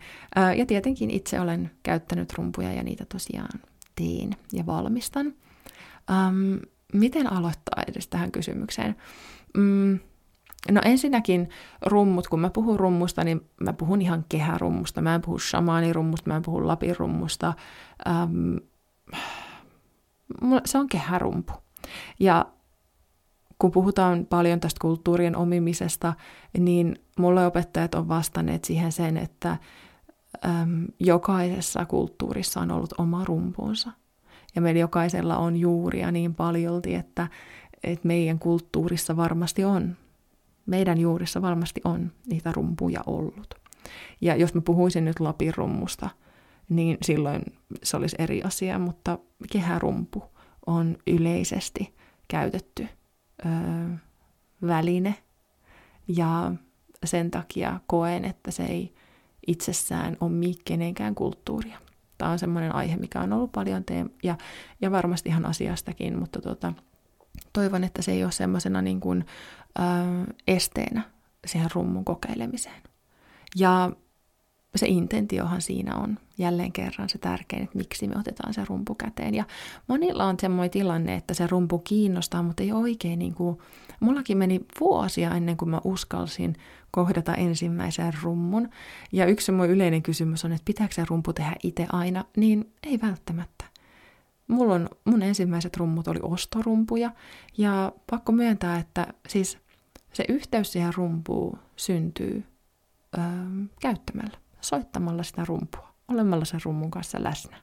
Ja 0.57 0.65
tietenkin 0.65 1.11
itse 1.11 1.39
olen 1.39 1.71
käyttänyt 1.83 2.33
rumpuja 2.33 2.73
ja 2.73 2.83
niitä 2.83 3.05
tosiaan 3.05 3.59
teen 3.95 4.29
ja 4.53 4.65
valmistan. 4.65 5.33
Miten 6.93 7.33
aloittaa 7.33 7.83
edes 7.87 8.07
tähän 8.07 8.31
kysymykseen? 8.31 8.95
Mm, 9.57 9.99
no 10.71 10.81
ensinnäkin 10.85 11.49
rummut, 11.85 12.27
kun 12.27 12.39
mä 12.39 12.49
puhun 12.49 12.79
rummusta, 12.79 13.23
niin 13.23 13.49
mä 13.61 13.73
puhun 13.73 14.01
ihan 14.01 14.25
kehärummusta, 14.29 15.01
mä 15.01 15.15
en 15.15 15.21
puhu 15.21 15.39
shamaanirummusta, 15.39 16.29
mä 16.29 16.35
en 16.35 16.41
puhu 16.41 16.67
lapirummusta. 16.67 17.53
Um, 18.23 18.59
se 20.65 20.77
on 20.77 20.89
kehärumpu. 20.89 21.53
Ja 22.19 22.45
kun 23.59 23.71
puhutaan 23.71 24.25
paljon 24.25 24.59
tästä 24.59 24.79
kulttuurien 24.81 25.35
omimisesta, 25.35 26.13
niin 26.57 26.95
mulle 27.19 27.45
opettajat 27.45 27.95
on 27.95 28.07
vastanneet 28.07 28.65
siihen 28.65 28.91
sen, 28.91 29.17
että 29.17 29.57
äm, 30.45 30.85
jokaisessa 30.99 31.85
kulttuurissa 31.85 32.59
on 32.59 32.71
ollut 32.71 32.93
oma 32.97 33.25
rumpuunsa– 33.25 33.91
ja 34.55 34.61
meillä 34.61 34.79
jokaisella 34.79 35.37
on 35.37 35.57
juuria 35.57 36.11
niin 36.11 36.35
paljolti, 36.35 36.95
että, 36.95 37.27
että 37.83 38.07
meidän 38.07 38.39
kulttuurissa 38.39 39.17
varmasti 39.17 39.63
on, 39.63 39.97
meidän 40.65 40.99
juurissa 40.99 41.41
varmasti 41.41 41.81
on 41.83 42.11
niitä 42.27 42.51
rumpuja 42.51 43.01
ollut. 43.05 43.55
Ja 44.21 44.35
jos 44.35 44.53
mä 44.53 44.61
puhuisin 44.61 45.05
nyt 45.05 45.19
Lapin 45.19 45.53
rummusta, 45.55 46.09
niin 46.69 46.97
silloin 47.01 47.41
se 47.83 47.97
olisi 47.97 48.15
eri 48.19 48.43
asia, 48.43 48.79
mutta 48.79 49.19
kehärumpu 49.51 50.23
on 50.65 50.97
yleisesti 51.07 51.95
käytetty 52.27 52.87
ö, 53.45 53.49
väline 54.67 55.15
ja 56.07 56.51
sen 57.05 57.31
takia 57.31 57.79
koen, 57.87 58.25
että 58.25 58.51
se 58.51 58.63
ei 58.63 58.93
itsessään 59.47 60.17
ole 60.21 60.53
kenenkään 60.65 61.15
kulttuuria. 61.15 61.84
Tämä 62.17 62.31
on 62.31 62.39
semmoinen 62.39 62.75
aihe, 62.75 62.97
mikä 62.97 63.21
on 63.21 63.33
ollut 63.33 63.51
paljon 63.51 63.83
teema, 63.83 64.09
ja, 64.23 64.37
ja 64.81 64.91
varmasti 64.91 65.29
ihan 65.29 65.45
asiastakin, 65.45 66.19
mutta 66.19 66.41
tota, 66.41 66.73
toivon, 67.53 67.83
että 67.83 68.01
se 68.01 68.11
ei 68.11 68.23
ole 68.23 68.31
semmoisena 68.31 68.81
niin 68.81 68.99
kuin, 68.99 69.25
ö, 69.79 69.81
esteenä 70.47 71.01
siihen 71.45 71.69
rummun 71.73 72.05
kokeilemiseen. 72.05 72.81
Ja 73.55 73.91
se 74.77 74.87
intentiohan 74.87 75.61
siinä 75.61 75.95
on 75.95 76.17
jälleen 76.37 76.71
kerran 76.71 77.09
se 77.09 77.17
tärkein, 77.17 77.63
että 77.63 77.77
miksi 77.77 78.07
me 78.07 78.15
otetaan 78.19 78.53
se 78.53 78.65
rumpu 78.65 78.95
käteen. 78.95 79.35
Ja 79.35 79.43
monilla 79.87 80.25
on 80.25 80.35
semmoinen 80.39 80.71
tilanne, 80.71 81.15
että 81.15 81.33
se 81.33 81.47
rumpu 81.47 81.79
kiinnostaa, 81.79 82.43
mutta 82.43 82.63
ei 82.63 82.71
oikein 82.71 83.19
niin 83.19 83.33
kuin, 83.33 83.57
mullakin 83.99 84.37
meni 84.37 84.65
vuosia 84.79 85.31
ennen 85.35 85.57
kuin 85.57 85.69
mä 85.69 85.81
uskalsin 85.83 86.55
kohdata 86.91 87.35
ensimmäisen 87.35 88.13
rummun. 88.21 88.69
Ja 89.11 89.25
yksi 89.25 89.51
mun 89.51 89.69
yleinen 89.69 90.03
kysymys 90.03 90.45
on, 90.45 90.51
että 90.51 90.65
pitääkö 90.65 90.93
se 90.93 91.05
rumpu 91.09 91.33
tehdä 91.33 91.55
itse 91.63 91.85
aina, 91.91 92.25
niin 92.37 92.73
ei 92.83 92.99
välttämättä. 93.01 93.65
Mulla 94.47 94.73
on, 94.73 94.89
mun 95.05 95.21
ensimmäiset 95.21 95.77
rummut 95.77 96.07
oli 96.07 96.19
ostorumpuja, 96.21 97.11
ja 97.57 97.91
pakko 98.09 98.31
myöntää, 98.31 98.79
että 98.79 99.07
siis 99.27 99.57
se 100.13 100.25
yhteys 100.29 100.71
siihen 100.71 100.93
rumpuun 100.93 101.59
syntyy 101.75 102.43
öö, 103.17 103.23
käyttämällä 103.81 104.44
soittamalla 104.67 105.23
sitä 105.23 105.45
rumpua, 105.45 105.93
olemalla 106.07 106.45
sen 106.45 106.59
rummun 106.65 106.91
kanssa 106.91 107.23
läsnä. 107.23 107.57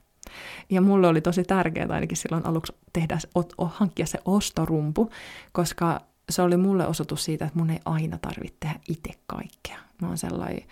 Ja 0.69 0.81
mulle 0.81 1.07
oli 1.07 1.21
tosi 1.21 1.43
tärkeää 1.43 1.87
ainakin 1.89 2.17
silloin 2.17 2.45
aluksi 2.45 2.73
tehdä, 2.93 3.17
hankkia 3.65 4.05
se 4.05 4.19
ostorumpu, 4.25 5.09
koska 5.51 6.01
se 6.29 6.41
oli 6.41 6.57
mulle 6.57 6.87
osoitus 6.87 7.25
siitä, 7.25 7.45
että 7.45 7.59
mun 7.59 7.69
ei 7.69 7.79
aina 7.85 8.17
tarvitse 8.17 8.57
tehdä 8.59 8.79
itse 8.89 9.11
kaikkea. 9.27 9.77
Mä 10.01 10.07
oon 10.07 10.17
sellainen 10.17 10.63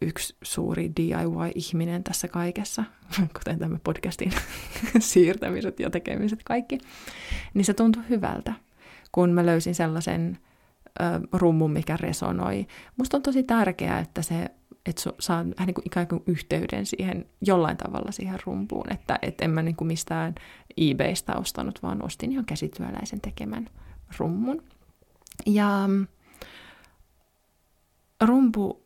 yksi 0.00 0.36
suuri 0.42 0.92
DIY-ihminen 0.96 2.04
tässä 2.04 2.28
kaikessa, 2.28 2.84
kuten 3.38 3.58
tämä 3.58 3.78
podcastin 3.84 4.32
siirtämiset 4.98 5.80
ja 5.80 5.90
tekemiset 5.90 6.40
kaikki. 6.44 6.78
Niin 7.54 7.64
se 7.64 7.74
tuntui 7.74 8.02
hyvältä, 8.08 8.52
kun 9.12 9.30
mä 9.30 9.46
löysin 9.46 9.74
sellaisen 9.74 10.38
ö, 11.00 11.04
rummun, 11.32 11.70
mikä 11.70 11.96
resonoi. 11.96 12.66
Musta 12.96 13.16
on 13.16 13.22
tosi 13.22 13.42
tärkeää, 13.42 13.98
että 13.98 14.22
se 14.22 14.50
että 14.88 15.02
saa 15.20 15.38
vähän 15.38 15.66
niin 15.66 15.74
kuin 15.74 15.86
ikään 15.86 16.08
kuin 16.08 16.22
yhteyden 16.26 16.86
siihen 16.86 17.26
jollain 17.40 17.76
tavalla 17.76 18.12
siihen 18.12 18.38
rumpuun, 18.46 18.92
että 18.92 19.18
et 19.22 19.40
en 19.40 19.50
mä 19.50 19.62
niin 19.62 19.76
kuin 19.76 19.88
mistään 19.88 20.34
eBaystä 20.76 21.36
ostanut, 21.36 21.82
vaan 21.82 22.04
ostin 22.04 22.32
ihan 22.32 22.44
käsityöläisen 22.44 23.20
tekemän 23.20 23.68
rummun. 24.18 24.62
Ja 25.46 25.84
mm, 25.86 26.06
rumpu, 28.24 28.82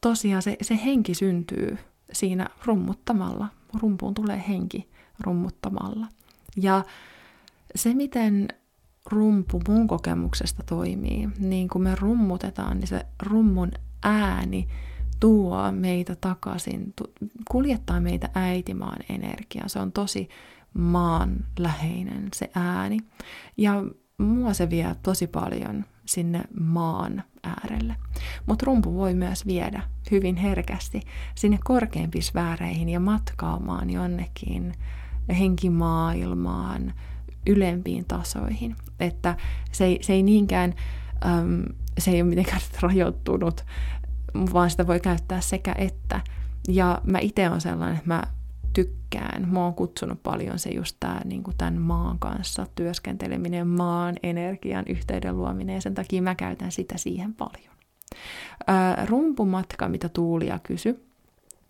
tosiaan 0.00 0.42
se, 0.42 0.56
se 0.62 0.78
henki 0.84 1.14
syntyy 1.14 1.78
siinä 2.12 2.48
rummuttamalla. 2.64 3.48
Rumpuun 3.80 4.14
tulee 4.14 4.44
henki 4.48 4.88
rummuttamalla. 5.20 6.06
Ja 6.56 6.84
se, 7.74 7.94
miten 7.94 8.48
rumpu 9.06 9.60
mun 9.68 9.88
kokemuksesta 9.88 10.62
toimii, 10.62 11.28
niin 11.38 11.68
kun 11.68 11.82
me 11.82 11.94
rummutetaan, 11.94 12.78
niin 12.78 12.88
se 12.88 13.06
rummun 13.22 13.70
ääni 14.02 14.68
tuo 15.20 15.72
meitä 15.72 16.16
takaisin, 16.20 16.94
kuljettaa 17.50 18.00
meitä 18.00 18.28
äitimaan 18.34 18.98
energiaa. 19.08 19.68
Se 19.68 19.78
on 19.78 19.92
tosi 19.92 20.28
maanläheinen 20.74 22.28
se 22.34 22.50
ääni. 22.54 22.98
Ja 23.56 23.84
mua 24.18 24.52
se 24.52 24.70
vie 24.70 24.96
tosi 25.02 25.26
paljon 25.26 25.84
sinne 26.04 26.42
maan 26.60 27.22
äärelle. 27.42 27.96
Mutta 28.46 28.66
rumpu 28.66 28.94
voi 28.94 29.14
myös 29.14 29.46
viedä 29.46 29.82
hyvin 30.10 30.36
herkästi 30.36 31.00
sinne 31.34 31.58
korkeimpiin 31.64 32.22
sfääreihin 32.22 32.88
ja 32.88 33.00
matkaamaan 33.00 33.90
jonnekin 33.90 34.74
henkimaailmaan, 35.38 36.94
ylempiin 37.46 38.04
tasoihin. 38.04 38.76
Että 39.00 39.36
se 39.72 39.84
ei, 39.84 39.98
se 40.02 40.12
ei 40.12 40.22
niinkään, 40.22 40.74
äm, 41.26 41.64
se 41.98 42.10
ei 42.10 42.22
ole 42.22 42.28
mitenkään 42.28 42.60
rajoittunut 42.80 43.64
vaan 44.52 44.70
sitä 44.70 44.86
voi 44.86 45.00
käyttää 45.00 45.40
sekä 45.40 45.74
että. 45.78 46.20
Ja 46.68 47.00
mä 47.04 47.18
itse 47.18 47.50
on 47.50 47.60
sellainen, 47.60 47.96
että 47.96 48.08
mä 48.08 48.22
tykkään. 48.72 49.48
Mä 49.48 49.64
oon 49.64 49.74
kutsunut 49.74 50.22
paljon 50.22 50.58
se 50.58 50.70
just 50.70 50.96
tää, 51.00 51.22
niin 51.24 51.42
tämän 51.58 51.80
maan 51.80 52.18
kanssa 52.18 52.66
työskenteleminen, 52.74 53.66
maan 53.66 54.14
energian 54.22 54.84
yhteyden 54.88 55.36
luominen 55.36 55.74
ja 55.74 55.80
sen 55.80 55.94
takia 55.94 56.22
mä 56.22 56.34
käytän 56.34 56.72
sitä 56.72 56.96
siihen 56.96 57.34
paljon. 57.34 57.74
Ää, 58.66 59.06
rumpumatka, 59.06 59.88
mitä 59.88 60.08
Tuulia 60.08 60.58
kysy, 60.58 61.04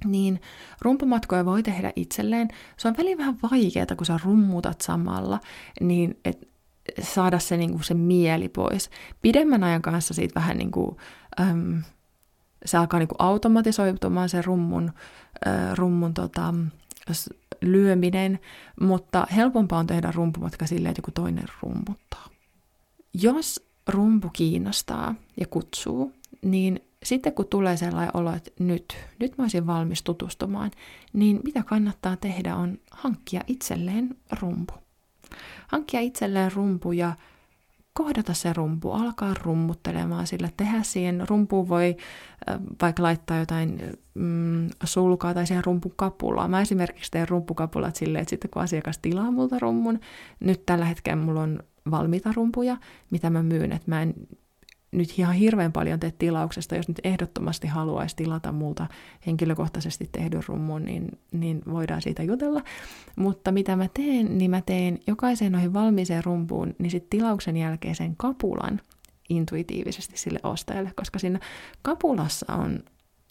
niin 0.04 0.40
rumpumatkoja 0.80 1.44
voi 1.44 1.62
tehdä 1.62 1.92
itselleen. 1.96 2.48
Se 2.76 2.88
on 2.88 2.94
väliin 2.98 3.18
vähän 3.18 3.38
vaikeaa, 3.50 3.96
kun 3.96 4.06
sä 4.06 4.18
rummutat 4.24 4.80
samalla, 4.80 5.40
niin 5.80 6.18
et 6.24 6.48
saada 7.02 7.38
se, 7.38 7.56
niin 7.56 7.70
kuin 7.70 7.84
se 7.84 7.94
mieli 7.94 8.48
pois. 8.48 8.90
Pidemmän 9.22 9.64
ajan 9.64 9.82
kanssa 9.82 10.14
siitä 10.14 10.40
vähän 10.40 10.58
niin 10.58 10.70
kuin, 10.70 10.96
äm, 11.40 11.82
se 12.64 12.76
alkaa 12.76 12.98
niin 12.98 13.08
kuin 13.08 13.20
automatisoitumaan 13.20 14.28
se 14.28 14.42
rummun, 14.42 14.92
äh, 15.46 15.74
rummun 15.74 16.14
tota, 16.14 16.54
lyöminen, 17.62 18.38
mutta 18.80 19.26
helpompaa 19.36 19.78
on 19.78 19.86
tehdä 19.86 20.12
rumpumatka 20.14 20.66
silleen, 20.66 20.90
että 20.90 20.98
joku 20.98 21.10
toinen 21.10 21.44
rumputtaa. 21.62 22.28
Jos 23.14 23.68
rumpu 23.88 24.30
kiinnostaa 24.32 25.14
ja 25.40 25.46
kutsuu, 25.46 26.12
niin 26.42 26.80
sitten 27.02 27.32
kun 27.32 27.46
tulee 27.46 27.76
sellainen 27.76 28.16
olo, 28.16 28.32
että 28.32 28.50
nyt, 28.58 28.96
nyt 29.18 29.38
mä 29.38 29.44
olisin 29.44 29.66
valmis 29.66 30.02
tutustumaan, 30.02 30.70
niin 31.12 31.40
mitä 31.44 31.62
kannattaa 31.62 32.16
tehdä 32.16 32.56
on 32.56 32.78
hankkia 32.90 33.40
itselleen 33.46 34.16
rumpu. 34.40 34.74
Hankkia 35.66 36.00
itselleen 36.00 36.52
rumpu 36.52 36.92
ja 36.92 37.12
kohdata 37.98 38.34
se 38.34 38.52
rumpu, 38.52 38.92
alkaa 38.92 39.34
rummuttelemaan 39.42 40.26
sillä, 40.26 40.48
tehdä 40.56 40.82
siihen 40.82 41.28
rumpuun 41.28 41.68
voi 41.68 41.96
vaikka 42.82 43.02
laittaa 43.02 43.38
jotain 43.38 43.82
mm, 44.14 44.68
sulkaa 44.84 45.34
tai 45.34 45.46
siihen 45.46 45.64
rumpun 45.64 45.92
kapulaa. 45.96 46.48
Mä 46.48 46.60
esimerkiksi 46.60 47.10
teen 47.10 47.28
rumpukapulat 47.28 47.96
silleen, 47.96 48.22
että 48.22 48.30
sitten 48.30 48.50
kun 48.50 48.62
asiakas 48.62 48.98
tilaa 48.98 49.30
multa 49.30 49.58
rummun, 49.58 50.00
nyt 50.40 50.66
tällä 50.66 50.84
hetkellä 50.84 51.22
mulla 51.22 51.40
on 51.40 51.58
valmiita 51.90 52.32
rumpuja, 52.36 52.76
mitä 53.10 53.30
mä 53.30 53.42
myyn, 53.42 53.72
että 53.72 53.90
mä 53.90 54.02
en 54.02 54.14
nyt 54.92 55.18
ihan 55.18 55.34
hirveän 55.34 55.72
paljon 55.72 56.00
tee 56.00 56.12
tilauksesta, 56.18 56.76
jos 56.76 56.88
nyt 56.88 57.00
ehdottomasti 57.04 57.66
haluaisi 57.66 58.16
tilata 58.16 58.52
muuta 58.52 58.86
henkilökohtaisesti 59.26 60.08
tehdyn 60.12 60.42
rummun, 60.46 60.84
niin, 60.84 61.18
niin 61.32 61.62
voidaan 61.70 62.02
siitä 62.02 62.22
jutella. 62.22 62.62
Mutta 63.16 63.52
mitä 63.52 63.76
mä 63.76 63.88
teen, 63.94 64.38
niin 64.38 64.50
mä 64.50 64.60
teen 64.60 64.98
jokaiseen 65.06 65.52
noihin 65.52 65.72
valmiiseen 65.72 66.24
rumpuun, 66.24 66.74
niin 66.78 66.90
sitten 66.90 67.18
tilauksen 67.18 67.56
jälkeisen 67.56 68.16
kapulan 68.16 68.80
intuitiivisesti 69.28 70.18
sille 70.18 70.40
ostajalle, 70.42 70.92
koska 70.96 71.18
siinä 71.18 71.40
kapulassa 71.82 72.54
on 72.54 72.78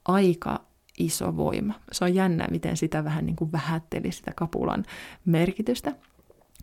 aika 0.05 0.61
iso 0.99 1.37
voima. 1.37 1.73
Se 1.91 2.03
on 2.03 2.15
jännä, 2.15 2.47
miten 2.51 2.77
sitä 2.77 3.03
vähän 3.03 3.25
niin 3.25 3.35
kuin 3.35 3.51
vähätteli 3.51 4.11
sitä 4.11 4.31
kapulan 4.35 4.85
merkitystä. 5.25 5.95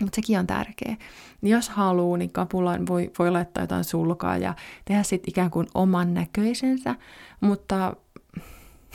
Mutta 0.00 0.16
sekin 0.16 0.38
on 0.38 0.46
tärkeä. 0.46 0.96
Jos 1.42 1.68
haluaa, 1.68 2.18
niin 2.18 2.32
kapulaan 2.32 2.86
voi, 2.86 3.10
voi 3.18 3.30
laittaa 3.30 3.62
jotain 3.62 3.84
sulkaa 3.84 4.36
ja 4.36 4.54
tehdä 4.84 5.02
sitten 5.02 5.30
ikään 5.30 5.50
kuin 5.50 5.66
oman 5.74 6.14
näköisensä, 6.14 6.94
mutta 7.40 7.96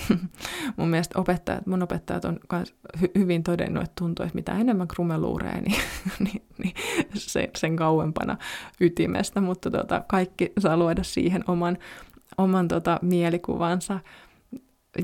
mun 0.77 0.89
mielestä 0.89 1.19
opettajat, 1.19 1.65
mun 1.65 1.83
opettajat 1.83 2.25
on 2.25 2.39
kans 2.47 2.73
hy- 2.97 3.11
hyvin 3.17 3.43
todennut, 3.43 3.83
että 3.83 3.95
tuntuu, 3.99 4.25
että 4.25 4.35
mitä 4.35 4.51
enemmän 4.51 4.87
krumeluureja, 4.87 5.61
niin, 5.61 5.81
niin, 6.25 6.43
niin 6.57 6.73
se, 7.13 7.49
sen 7.57 7.75
kauempana 7.75 8.37
ytimestä, 8.81 9.41
mutta 9.41 9.71
tota, 9.71 10.03
kaikki 10.07 10.51
saa 10.59 10.77
luoda 10.77 11.03
siihen 11.03 11.43
oman, 11.47 11.77
oman 12.37 12.67
tota, 12.67 12.99
mielikuvansa. 13.01 13.99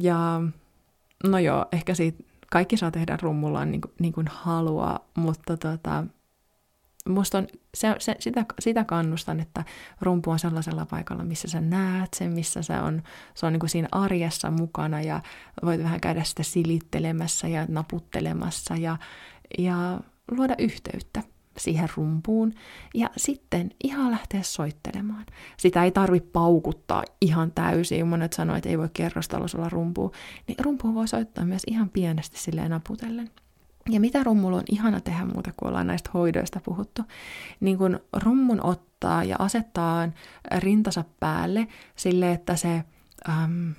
Ja 0.01 0.41
no 1.23 1.39
joo, 1.39 1.65
ehkä 1.71 1.93
siitä 1.93 2.23
kaikki 2.51 2.77
saa 2.77 2.91
tehdä 2.91 3.17
rummullaan 3.21 3.71
niin 3.71 3.81
kuin, 3.81 3.93
niin 3.99 4.13
kuin 4.13 4.27
haluaa, 4.27 4.99
mutta 5.15 5.57
tota, 5.57 6.03
musta 7.09 7.37
on, 7.37 7.47
se, 7.73 7.95
se, 7.99 8.15
sitä, 8.19 8.45
sitä 8.59 8.83
kannustan, 8.83 9.39
että 9.39 9.63
rumpu 10.01 10.31
on 10.31 10.39
sellaisella 10.39 10.85
paikalla, 10.85 11.23
missä 11.23 11.47
sä 11.47 11.61
näet 11.61 12.13
sen, 12.13 12.31
missä 12.31 12.61
se 12.61 12.79
on, 12.79 13.03
se 13.33 13.45
on 13.45 13.53
niin 13.53 13.59
kuin 13.59 13.69
siinä 13.69 13.87
arjessa 13.91 14.51
mukana 14.51 15.01
ja 15.01 15.21
voit 15.65 15.83
vähän 15.83 16.01
käydä 16.01 16.23
sitä 16.23 16.43
silittelemässä 16.43 17.47
ja 17.47 17.65
naputtelemassa 17.69 18.75
ja, 18.75 18.97
ja 19.57 19.99
luoda 20.31 20.55
yhteyttä 20.57 21.23
siihen 21.57 21.89
rumpuun 21.95 22.53
ja 22.93 23.09
sitten 23.17 23.71
ihan 23.83 24.11
lähteä 24.11 24.43
soittelemaan. 24.43 25.25
Sitä 25.57 25.83
ei 25.83 25.91
tarvi 25.91 26.19
paukuttaa 26.19 27.03
ihan 27.21 27.51
täysin. 27.51 28.07
Monet 28.07 28.33
sanoo, 28.33 28.55
että 28.55 28.69
ei 28.69 28.77
voi 28.77 28.89
kerrostalossa 28.93 29.57
olla 29.57 29.69
rumpua. 29.69 30.11
Niin 30.47 30.57
rumpuun 30.65 30.95
voi 30.95 31.07
soittaa 31.07 31.45
myös 31.45 31.63
ihan 31.67 31.89
pienesti 31.89 32.39
silleen 32.39 32.71
naputellen. 32.71 33.29
Ja 33.89 33.99
mitä 33.99 34.23
rummulla 34.23 34.57
on 34.57 34.63
ihana 34.71 35.01
tehdä 35.01 35.25
muuta, 35.25 35.51
kun 35.57 35.67
ollaan 35.67 35.87
näistä 35.87 36.09
hoidoista 36.13 36.59
puhuttu, 36.65 37.01
niin 37.59 37.77
kun 37.77 37.99
rummun 38.13 38.65
ottaa 38.65 39.23
ja 39.23 39.35
asettaa 39.39 40.09
rintansa 40.57 41.03
päälle 41.19 41.67
sille, 41.95 42.31
että 42.31 42.55
se 42.55 42.83
äm, 43.29 43.73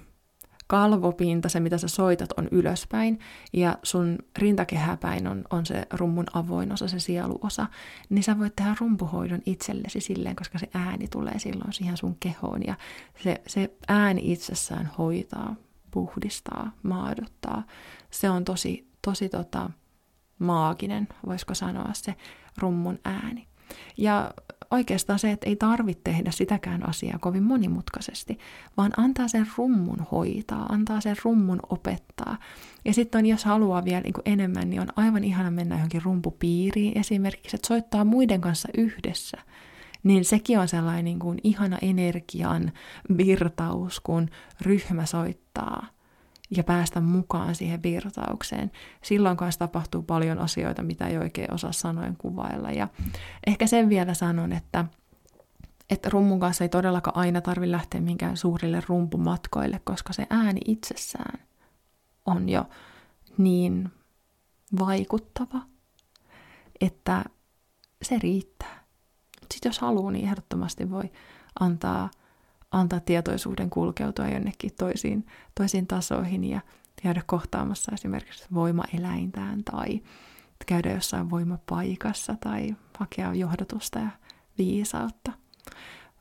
kalvopinta, 0.67 1.49
se 1.49 1.61
mitä 1.61 1.79
sä 1.79 1.89
soitat, 1.89 2.33
on 2.37 2.49
ylöspäin, 2.51 3.19
ja 3.53 3.79
sun 3.83 4.19
rintakehäpäin 4.39 5.27
on, 5.27 5.45
on 5.51 5.67
se 5.67 5.87
rummun 5.93 6.27
avoin 6.33 6.73
osa, 6.73 6.89
se 6.89 6.99
sieluosa, 6.99 7.67
niin 8.09 8.23
sä 8.23 8.39
voit 8.39 8.57
tehdä 8.57 8.77
rumpuhoidon 8.81 9.43
itsellesi 9.47 10.01
silleen, 10.01 10.37
koska 10.37 10.59
se 10.59 10.69
ääni 10.75 11.09
tulee 11.09 11.39
silloin 11.39 11.73
siihen 11.73 11.97
sun 11.97 12.17
kehoon, 12.21 12.63
ja 12.67 12.75
se, 13.23 13.41
se 13.47 13.71
ääni 13.89 14.33
itsessään 14.33 14.91
hoitaa, 14.99 15.57
puhdistaa, 15.91 16.73
maadottaa. 16.83 17.63
Se 18.11 18.31
on 18.31 18.45
tosi, 18.45 18.89
tosi 19.03 19.29
tota, 19.29 19.71
maaginen, 20.39 21.09
voisiko 21.27 21.55
sanoa 21.55 21.91
se 21.93 22.15
rummun 22.59 22.99
ääni. 23.05 23.49
Ja 23.97 24.31
oikeastaan 24.71 25.19
se, 25.19 25.31
että 25.31 25.49
ei 25.49 25.57
tarvitse 25.57 26.01
tehdä 26.05 26.31
sitäkään 26.31 26.89
asiaa 26.89 27.19
kovin 27.19 27.43
monimutkaisesti, 27.43 28.39
vaan 28.77 28.93
antaa 28.97 29.29
sen 29.29 29.47
rummun 29.57 30.07
hoitaa, 30.13 30.67
antaa 30.67 31.01
sen 31.01 31.17
rummun 31.25 31.61
opettaa. 31.71 32.37
Ja 32.85 32.95
sitten 32.95 33.27
jos 33.27 33.45
haluaa 33.45 33.85
vielä 33.85 34.01
niin 34.01 34.15
enemmän, 34.25 34.71
niin 34.71 34.81
on 34.83 34.89
aivan 34.97 35.25
ihana 35.25 35.51
mennä 35.51 35.75
johonkin 35.75 36.03
rumpupiiriin 36.03 36.99
esimerkiksi, 36.99 37.57
että 37.57 37.69
soittaa 37.69 38.05
muiden 38.05 38.41
kanssa 38.41 38.69
yhdessä. 38.77 39.39
Niin 40.03 40.25
sekin 40.25 40.59
on 40.59 40.69
sellainen 40.69 41.05
niin 41.05 41.19
kuin 41.19 41.39
ihana 41.45 41.79
energian 41.83 42.73
virtaus, 43.17 44.01
kun 44.01 44.29
ryhmä 44.61 45.07
soittaa– 45.07 45.87
ja 46.51 46.65
päästä 46.65 47.01
mukaan 47.01 47.55
siihen 47.55 47.83
virtaukseen. 47.83 48.71
Silloin 49.03 49.37
kanssa 49.37 49.59
tapahtuu 49.59 50.03
paljon 50.03 50.39
asioita, 50.39 50.83
mitä 50.83 51.07
ei 51.07 51.19
oikein 51.19 51.55
osaa 51.55 51.73
sanoen 51.73 52.17
kuvailla. 52.17 52.71
Ja 52.71 52.89
ehkä 53.47 53.67
sen 53.67 53.89
vielä 53.89 54.15
sanon, 54.15 54.53
että, 54.53 54.85
että 55.91 56.09
rummun 56.11 56.41
kanssa 56.41 56.65
ei 56.65 56.69
todellakaan 56.69 57.17
aina 57.17 57.41
tarvitse 57.41 57.73
lähteä 57.73 58.01
minkään 58.01 58.37
suurille 58.37 58.83
rumpumatkoille, 58.89 59.81
koska 59.85 60.13
se 60.13 60.27
ääni 60.31 60.61
itsessään 60.65 61.39
on 62.27 62.49
jo 62.49 62.67
niin 63.39 63.93
vaikuttava, 64.79 65.63
että 66.81 67.25
se 68.03 68.19
riittää. 68.19 68.85
Sitten 69.53 69.69
jos 69.69 69.79
haluaa, 69.79 70.13
niin 70.13 70.29
ehdottomasti 70.29 70.91
voi 70.91 71.13
antaa– 71.61 72.11
antaa 72.81 73.01
tietoisuuden 73.01 73.71
kulkeutua 73.71 74.29
jonnekin 74.29 74.71
toisiin, 74.79 75.27
toisiin 75.55 75.87
tasoihin 75.87 76.45
ja 76.45 76.61
käydä 77.03 77.23
kohtaamassa 77.27 77.93
esimerkiksi 77.95 78.47
voimaeläintään 78.55 79.65
tai 79.65 80.01
käydä 80.67 80.93
jossain 80.93 81.31
voimapaikassa 81.31 82.37
tai 82.41 82.77
hakea 82.99 83.35
johdotusta 83.35 83.99
ja 83.99 84.11
viisautta. 84.59 85.33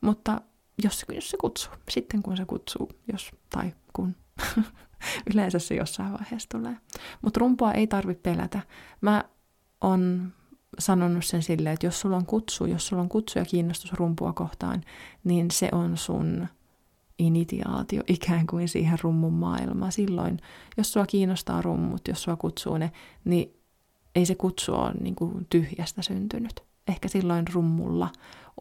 Mutta 0.01 0.41
jos, 0.83 1.05
jos 1.15 1.29
se 1.29 1.37
kutsuu, 1.37 1.73
sitten 1.89 2.23
kun 2.23 2.37
se 2.37 2.45
kutsuu, 2.45 2.89
jos 3.11 3.31
tai 3.49 3.73
kun 3.93 4.15
yleensä 5.33 5.59
se 5.59 5.75
jossain 5.75 6.13
vaiheessa 6.13 6.49
tulee. 6.49 6.77
Mutta 7.21 7.39
rumpua 7.39 7.71
ei 7.71 7.87
tarvitse 7.87 8.21
pelätä. 8.21 8.59
Mä 9.01 9.23
on 9.81 10.33
sanonut 10.79 11.25
sen 11.25 11.43
silleen, 11.43 11.73
että 11.73 11.85
jos 11.85 11.99
sulla 12.01 12.17
on 12.17 12.25
kutsu, 12.25 12.65
jos 12.65 12.87
sulla 12.87 13.01
on 13.01 13.09
kutsu 13.09 13.39
ja 13.39 13.45
kiinnostus 13.45 13.93
rumpua 13.93 14.33
kohtaan, 14.33 14.81
niin 15.23 15.51
se 15.51 15.69
on 15.71 15.97
sun 15.97 16.47
initiaatio 17.19 18.03
ikään 18.17 18.47
kuin 18.47 18.69
siihen 18.69 18.99
rummun 19.01 19.33
maailmaan. 19.33 19.91
Silloin, 19.91 20.39
jos 20.77 20.93
sua 20.93 21.05
kiinnostaa 21.05 21.61
rummut, 21.61 22.07
jos 22.07 22.23
sua 22.23 22.35
kutsuu 22.35 22.77
ne, 22.77 22.91
niin 23.25 23.53
ei 24.15 24.25
se 24.25 24.35
kutsu 24.35 24.73
ole 24.73 24.93
niin 24.93 25.15
kuin 25.15 25.47
tyhjästä 25.49 26.01
syntynyt. 26.01 26.63
Ehkä 26.87 27.07
silloin 27.07 27.45
rummulla 27.53 28.09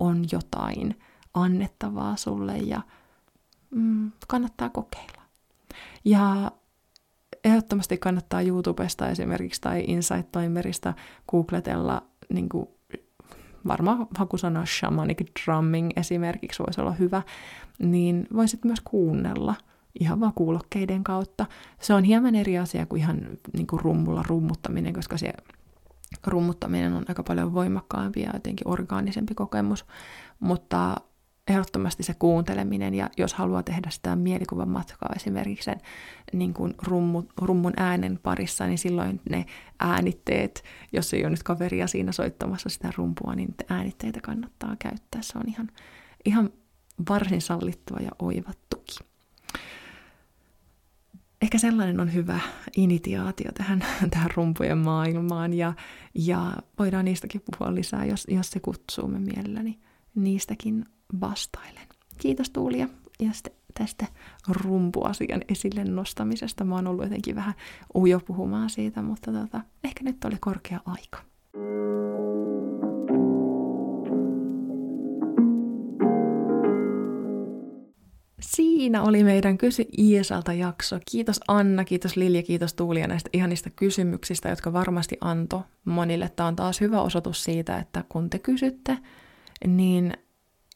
on 0.01 0.25
jotain 0.33 1.01
annettavaa 1.35 2.17
sulle 2.17 2.59
ja 2.59 2.81
mm, 3.71 4.13
kannattaa 4.29 4.69
kokeilla. 4.69 5.23
Ja 6.05 6.53
ehdottomasti 7.45 7.99
kannattaa 7.99 8.41
YouTubesta 8.41 9.09
esimerkiksi 9.09 9.61
tai 9.61 9.85
Insight 9.87 10.33
Timerista 10.33 10.95
googletella 11.31 12.03
niin 12.33 12.49
kuin, 12.49 12.69
varmaan 13.67 14.07
hakusana 14.17 14.67
shamanic 14.67 15.45
drumming 15.45 15.91
esimerkiksi 15.97 16.63
voisi 16.63 16.81
olla 16.81 16.93
hyvä, 16.93 17.23
niin 17.79 18.27
voisit 18.35 18.65
myös 18.65 18.81
kuunnella 18.85 19.55
ihan 20.01 20.21
vaan 20.21 20.33
kuulokkeiden 20.35 21.05
kautta. 21.05 21.47
Se 21.81 21.95
on 21.95 22.05
hieman 22.05 22.35
eri 22.35 22.59
asia 22.59 22.87
kuin 22.87 23.01
ihan 23.01 23.21
niin 23.53 23.67
kuin 23.67 23.81
rummulla 23.81 24.25
rummuttaminen, 24.29 24.93
koska 24.93 25.17
se 25.17 25.33
rummuttaminen 26.27 26.93
on 26.93 27.05
aika 27.09 27.23
paljon 27.23 27.55
voimakkaampi 27.55 28.21
ja 28.23 28.31
jotenkin 28.35 28.69
orgaanisempi 28.69 29.35
kokemus, 29.35 29.85
mutta 30.41 30.97
ehdottomasti 31.49 32.03
se 32.03 32.15
kuunteleminen, 32.15 32.95
ja 32.95 33.11
jos 33.17 33.35
haluaa 33.35 33.63
tehdä 33.63 33.91
sitä 33.91 34.17
mielikuvan 34.17 34.69
matkaa 34.69 35.13
esimerkiksi 35.17 35.65
sen 35.65 35.81
niin 36.33 36.55
kuin 36.55 36.75
rummu, 36.83 37.23
rummun 37.41 37.73
äänen 37.77 38.19
parissa, 38.23 38.67
niin 38.67 38.79
silloin 38.79 39.21
ne 39.31 39.47
äänitteet, 39.81 40.65
jos 40.93 41.15
ei 41.15 41.23
ole 41.23 41.31
nyt 41.31 41.43
kaveria 41.43 41.87
siinä 41.87 42.13
soittamassa 42.13 42.69
sitä 42.69 42.93
rumpua, 42.97 43.35
niin 43.35 43.55
äänitteitä 43.69 44.21
kannattaa 44.21 44.77
käyttää. 44.79 45.23
Se 45.23 45.39
on 45.39 45.49
ihan, 45.49 45.69
ihan 46.25 46.51
varsin 47.09 47.41
sallittua 47.41 47.99
ja 48.01 48.11
oiva 48.19 48.51
tuki. 48.71 48.99
Ehkä 51.43 51.59
sellainen 51.59 52.01
on 52.01 52.15
hyvä 52.15 52.41
initiaatio 52.77 53.53
tähän, 53.53 53.85
tähän 54.11 54.31
rumpujen 54.35 54.79
maailmaan, 54.79 55.55
ja, 55.55 55.73
ja 56.15 56.53
voidaan 56.79 57.05
niistäkin 57.05 57.43
puhua 57.51 57.75
lisää, 57.75 58.05
jos, 58.05 58.27
jos 58.29 58.51
se 58.51 58.61
kutsuu 58.61 59.09
me 59.09 59.19
mielelläni 59.19 59.79
niistäkin 60.15 60.85
vastailen. 61.21 61.87
Kiitos 62.19 62.51
Tuulia 62.51 62.89
ja 63.21 63.31
tästä 63.79 64.07
rumpuasian 64.49 65.43
esille 65.49 65.85
nostamisesta. 65.85 66.65
Mä 66.65 66.75
oon 66.75 66.87
ollut 66.87 67.05
jotenkin 67.05 67.35
vähän 67.35 67.55
ujo 67.95 68.21
puhumaan 68.21 68.71
siitä, 68.71 69.03
mutta 69.03 69.33
tota, 69.33 69.61
ehkä 69.85 70.05
nyt 70.05 70.25
oli 70.25 70.37
korkea 70.41 70.81
aika. 70.87 71.19
Siinä 78.41 79.03
oli 79.03 79.25
meidän 79.25 79.59
Kysy 79.59 79.85
Iesalta 79.99 80.53
jakso. 80.53 80.99
Kiitos 81.11 81.41
Anna, 81.49 81.85
kiitos 81.85 82.17
Lilja, 82.17 82.43
kiitos 82.43 82.75
Tuulia 82.75 83.07
näistä 83.07 83.31
ihanista 83.33 83.71
kysymyksistä, 83.71 84.49
jotka 84.49 84.73
varmasti 84.73 85.17
anto 85.21 85.65
monille. 85.85 86.31
Tämä 86.37 86.47
on 86.47 86.57
taas 86.57 86.81
hyvä 86.81 87.01
osoitus 87.01 87.45
siitä, 87.45 87.79
että 87.79 88.05
kun 88.09 88.31
te 88.31 88.39
kysytte, 88.39 88.99
niin 89.67 90.13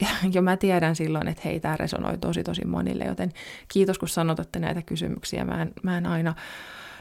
ja 0.34 0.42
mä 0.42 0.56
tiedän 0.56 0.96
silloin, 0.96 1.28
että 1.28 1.42
hei, 1.44 1.60
tämä 1.60 1.76
resonoi 1.76 2.18
tosi 2.18 2.44
tosi 2.44 2.64
monille, 2.64 3.04
joten 3.04 3.32
kiitos 3.72 3.98
kun 3.98 4.08
sanotatte 4.08 4.58
näitä 4.58 4.82
kysymyksiä. 4.82 5.44
Mä 5.44 5.62
en, 5.62 5.72
mä 5.82 5.98
en 5.98 6.06
aina 6.06 6.34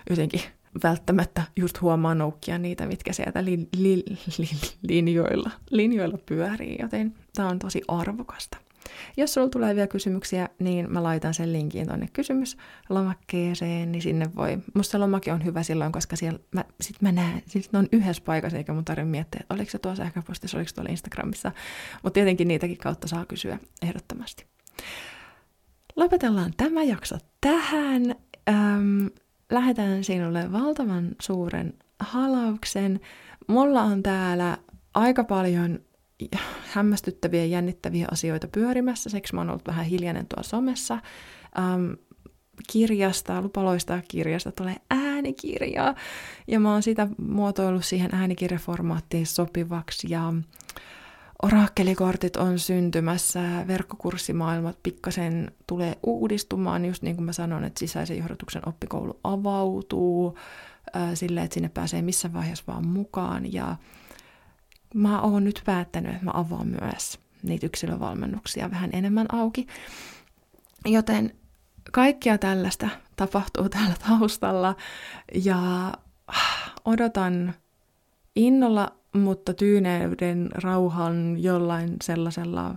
jotenkin 0.10 0.42
välttämättä 0.84 1.44
just 1.56 1.82
huomaa 1.82 2.16
noukkia 2.16 2.58
niitä, 2.58 2.86
mitkä 2.86 3.14
sieltä 3.14 3.46
li, 3.46 3.68
li, 3.78 4.04
li, 4.38 4.50
linjoilla, 4.82 5.52
linjoilla 5.70 6.18
pyörii, 6.26 6.78
joten 6.82 7.14
tämä 7.36 7.50
on 7.50 7.60
tosi 7.60 7.82
arvokasta. 7.88 8.58
Jos 9.18 9.34
sulla 9.34 9.50
tulee 9.50 9.76
vielä 9.76 9.88
kysymyksiä, 9.88 10.50
niin 10.60 10.92
mä 10.94 11.04
laitan 11.04 11.34
sen 11.34 11.54
linkin 11.54 11.88
tuonne 11.88 12.08
kysymyslomakkeeseen, 12.14 13.92
niin 13.92 14.02
sinne 14.02 14.26
voi. 14.36 14.58
Musta 14.74 14.92
se 14.92 14.98
lomake 14.98 15.34
on 15.34 15.46
hyvä 15.46 15.64
silloin, 15.64 15.92
koska 15.92 16.16
siellä 16.16 16.40
mä, 16.52 16.66
sit 16.82 17.02
mä 17.02 17.12
näen, 17.12 17.42
siis 17.46 17.72
ne 17.72 17.80
on 17.80 17.88
yhdessä 17.92 18.24
paikassa, 18.26 18.58
eikä 18.58 18.74
mun 18.74 18.86
tarvitse 18.86 19.12
miettiä, 19.12 19.40
että 19.42 19.54
oliko 19.54 19.72
se 19.72 19.80
tuossa 19.80 20.04
sähköpostissa, 20.04 20.58
oliko 20.58 20.72
tuolla 20.76 20.92
Instagramissa. 20.92 21.52
Mutta 22.04 22.14
tietenkin 22.14 22.48
niitäkin 22.48 22.78
kautta 22.78 23.08
saa 23.08 23.26
kysyä 23.26 23.60
ehdottomasti. 23.82 24.46
Lopetellaan 25.96 26.54
tämä 26.58 26.84
jakso 26.84 27.18
tähän. 27.42 28.16
Öm, 28.50 29.10
lähetän 29.52 30.04
sinulle 30.04 30.52
valtavan 30.52 31.16
suuren 31.22 31.74
halauksen. 32.00 33.00
Mulla 33.48 33.84
on 33.84 34.04
täällä 34.04 34.58
aika 34.94 35.24
paljon 35.24 35.80
hämmästyttäviä 36.74 37.40
ja 37.40 37.46
jännittäviä 37.46 38.08
asioita 38.12 38.48
pyörimässä, 38.48 39.10
seksi 39.10 39.36
mä 39.36 39.42
oon 39.42 39.50
ollut 39.50 39.68
vähän 39.68 39.86
hiljainen 39.86 40.28
tuolla 40.28 40.48
somessa. 40.48 41.00
Ähm, 41.60 41.92
kirjasta, 42.72 43.42
lupaloista 43.42 44.02
kirjasta 44.08 44.52
tulee 44.52 44.76
äänikirja, 44.90 45.96
ja 46.48 46.60
mä 46.60 46.72
oon 46.72 46.84
sitä 46.84 47.08
muotoillut 47.18 47.86
siihen 47.86 48.16
äänikirjaformaattiin 48.16 49.28
sopivaksi, 49.28 50.08
ja 50.10 50.34
Orakkelikortit 51.44 52.36
on 52.36 52.60
syntymässä, 52.60 53.68
verkkokurssimaailmat 53.68 54.78
pikkasen 54.84 55.52
tulee 55.68 55.98
uudistumaan, 56.04 56.86
just 56.86 57.04
niin 57.04 57.16
kuin 57.16 57.26
mä 57.26 57.34
sanon, 57.34 57.64
että 57.64 57.80
sisäisen 57.80 58.18
johdatuksen 58.18 58.68
oppikoulu 58.68 59.20
avautuu 59.24 60.38
äh, 60.96 61.10
sille, 61.14 61.42
että 61.42 61.54
sinne 61.54 61.70
pääsee 61.70 62.02
missä 62.02 62.34
vaiheessa 62.34 62.64
vaan 62.68 62.88
mukaan. 62.88 63.54
Ja 63.54 63.76
mä 64.94 65.22
oon 65.22 65.44
nyt 65.44 65.62
päättänyt, 65.66 66.12
että 66.12 66.26
mä 66.26 66.32
avaan 66.34 66.68
myös 66.68 67.20
niitä 67.44 67.66
yksilövalmennuksia 67.66 68.72
vähän 68.72 68.90
enemmän 68.94 69.26
auki. 69.32 69.68
Joten 70.86 71.34
kaikkia 71.92 72.38
tällaista 72.38 72.90
tapahtuu 73.16 73.70
täällä 73.74 73.96
taustalla 74.08 74.76
ja 75.46 75.94
odotan 76.86 77.54
innolla, 78.36 78.92
mutta 79.14 79.54
tyyneyden, 79.54 80.50
rauhan, 80.54 81.44
jollain 81.44 81.96
sellaisella, 82.04 82.76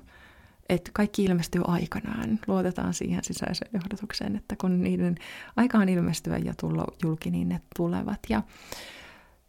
että 0.68 0.90
kaikki 0.94 1.24
ilmestyy 1.24 1.62
aikanaan. 1.66 2.38
Luotetaan 2.46 2.94
siihen 2.94 3.24
sisäiseen 3.24 3.70
johdotukseen, 3.74 4.36
että 4.36 4.56
kun 4.56 4.82
niiden 4.82 5.14
aika 5.56 5.78
on 5.78 5.88
ilmestyä 5.88 6.38
ja 6.38 6.54
tulla 6.60 6.84
julki, 7.02 7.30
niin 7.30 7.48
ne 7.48 7.60
tulevat. 7.76 8.20
Ja 8.28 8.42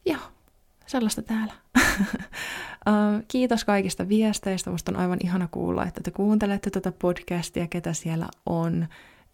joo, 0.05 0.22
sellaista 0.88 1.22
täällä. 1.22 1.54
Kiitos 3.28 3.66
kaikista 3.66 4.10
viesteistä. 4.10 4.72
Musta 4.72 4.92
on 4.92 5.00
aivan 5.00 5.20
ihana 5.24 5.48
kuulla, 5.52 5.86
että 5.86 6.02
te 6.04 6.12
kuuntelette 6.12 6.70
tätä 6.70 6.92
podcastia, 6.92 7.68
ketä 7.68 7.94
siellä 7.94 8.28
on. 8.46 8.88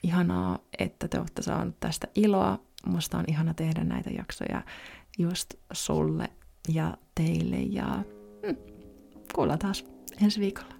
Ihanaa, 0.04 0.60
että 0.80 1.08
te 1.08 1.20
olette 1.20 1.42
saaneet 1.42 1.80
tästä 1.80 2.08
iloa. 2.16 2.60
Musta 2.86 3.18
on 3.18 3.26
ihana 3.28 3.54
tehdä 3.54 3.84
näitä 3.84 4.10
jaksoja 4.10 4.62
just 5.18 5.54
sulle 5.74 6.30
ja 6.74 6.98
teille. 7.16 7.58
Ja 7.58 8.04
hmm, 8.46 8.58
kuullaan 9.36 9.60
taas 9.60 9.86
ensi 10.22 10.40
viikolla. 10.40 10.74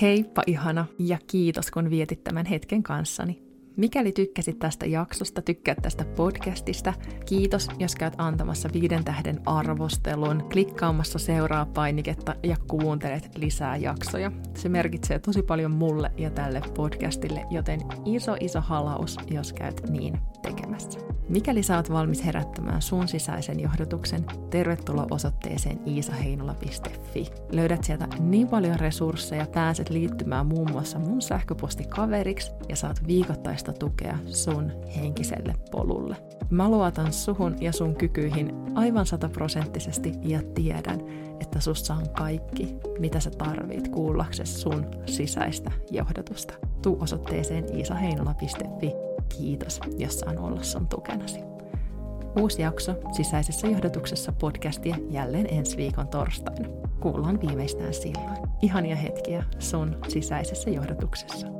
Heippa 0.00 0.42
ihana 0.46 0.86
ja 0.98 1.18
kiitos 1.26 1.70
kun 1.70 1.90
vietit 1.90 2.24
tämän 2.24 2.46
hetken 2.46 2.82
kanssani. 2.82 3.47
Mikäli 3.78 4.12
tykkäsit 4.12 4.58
tästä 4.58 4.86
jaksosta, 4.86 5.42
tykkäät 5.42 5.78
tästä 5.82 6.04
podcastista, 6.04 6.94
kiitos, 7.26 7.68
jos 7.78 7.94
käyt 7.94 8.14
antamassa 8.18 8.68
viiden 8.72 9.04
tähden 9.04 9.40
arvostelun, 9.46 10.48
klikkaamassa 10.52 11.18
seuraa 11.18 11.66
painiketta 11.66 12.34
ja 12.42 12.56
kuuntelet 12.68 13.30
lisää 13.36 13.76
jaksoja. 13.76 14.32
Se 14.54 14.68
merkitsee 14.68 15.18
tosi 15.18 15.42
paljon 15.42 15.70
mulle 15.70 16.10
ja 16.16 16.30
tälle 16.30 16.62
podcastille, 16.76 17.46
joten 17.50 17.80
iso 18.04 18.36
iso 18.40 18.60
halaus, 18.60 19.16
jos 19.30 19.52
käyt 19.52 19.90
niin 19.90 20.18
tekemässä. 20.42 21.00
Mikäli 21.28 21.62
sä 21.62 21.76
oot 21.76 21.90
valmis 21.90 22.24
herättämään 22.24 22.82
sun 22.82 23.08
sisäisen 23.08 23.60
johdotuksen, 23.60 24.24
tervetuloa 24.50 25.06
osoitteeseen 25.10 25.80
iisaheinola.fi. 25.86 27.26
Löydät 27.52 27.84
sieltä 27.84 28.08
niin 28.20 28.48
paljon 28.48 28.80
resursseja, 28.80 29.46
pääset 29.54 29.90
liittymään 29.90 30.46
muun 30.46 30.70
muassa 30.70 30.98
mun 30.98 31.22
sähköpostikaveriksi 31.22 32.52
ja 32.68 32.76
saat 32.76 33.06
viikoittaista 33.06 33.72
tukea 33.72 34.18
sun 34.26 34.72
henkiselle 34.96 35.54
polulle. 35.70 36.16
Mä 36.50 36.68
luotan 36.68 37.12
suhun 37.12 37.56
ja 37.60 37.72
sun 37.72 37.96
kykyihin 37.96 38.52
aivan 38.74 39.06
sataprosenttisesti 39.06 40.12
ja 40.22 40.42
tiedän, 40.54 41.00
että 41.40 41.60
sussa 41.60 41.94
on 41.94 42.10
kaikki, 42.18 42.76
mitä 42.98 43.20
sä 43.20 43.30
tarvit 43.30 43.88
kuullaksesi 43.88 44.60
sun 44.60 44.86
sisäistä 45.06 45.72
johdotusta. 45.90 46.54
Tuu 46.82 46.98
osoitteeseen 47.00 47.76
iisaheinola.fi 47.76 49.07
Kiitos, 49.28 49.80
jos 49.98 50.18
saan 50.18 50.38
olla 50.38 50.62
sun 50.62 50.88
tukenasi. 50.88 51.40
Uusi 52.40 52.62
jakso 52.62 52.94
sisäisessä 53.12 53.66
johdotuksessa 53.66 54.32
podcastia 54.32 54.96
jälleen 55.10 55.46
ensi 55.50 55.76
viikon 55.76 56.08
torstaina. 56.08 56.68
Kuullaan 57.00 57.40
viimeistään 57.40 57.94
silloin. 57.94 58.38
Ihania 58.62 58.96
hetkiä 58.96 59.44
sun 59.58 59.96
sisäisessä 60.08 60.70
johdotuksessa. 60.70 61.57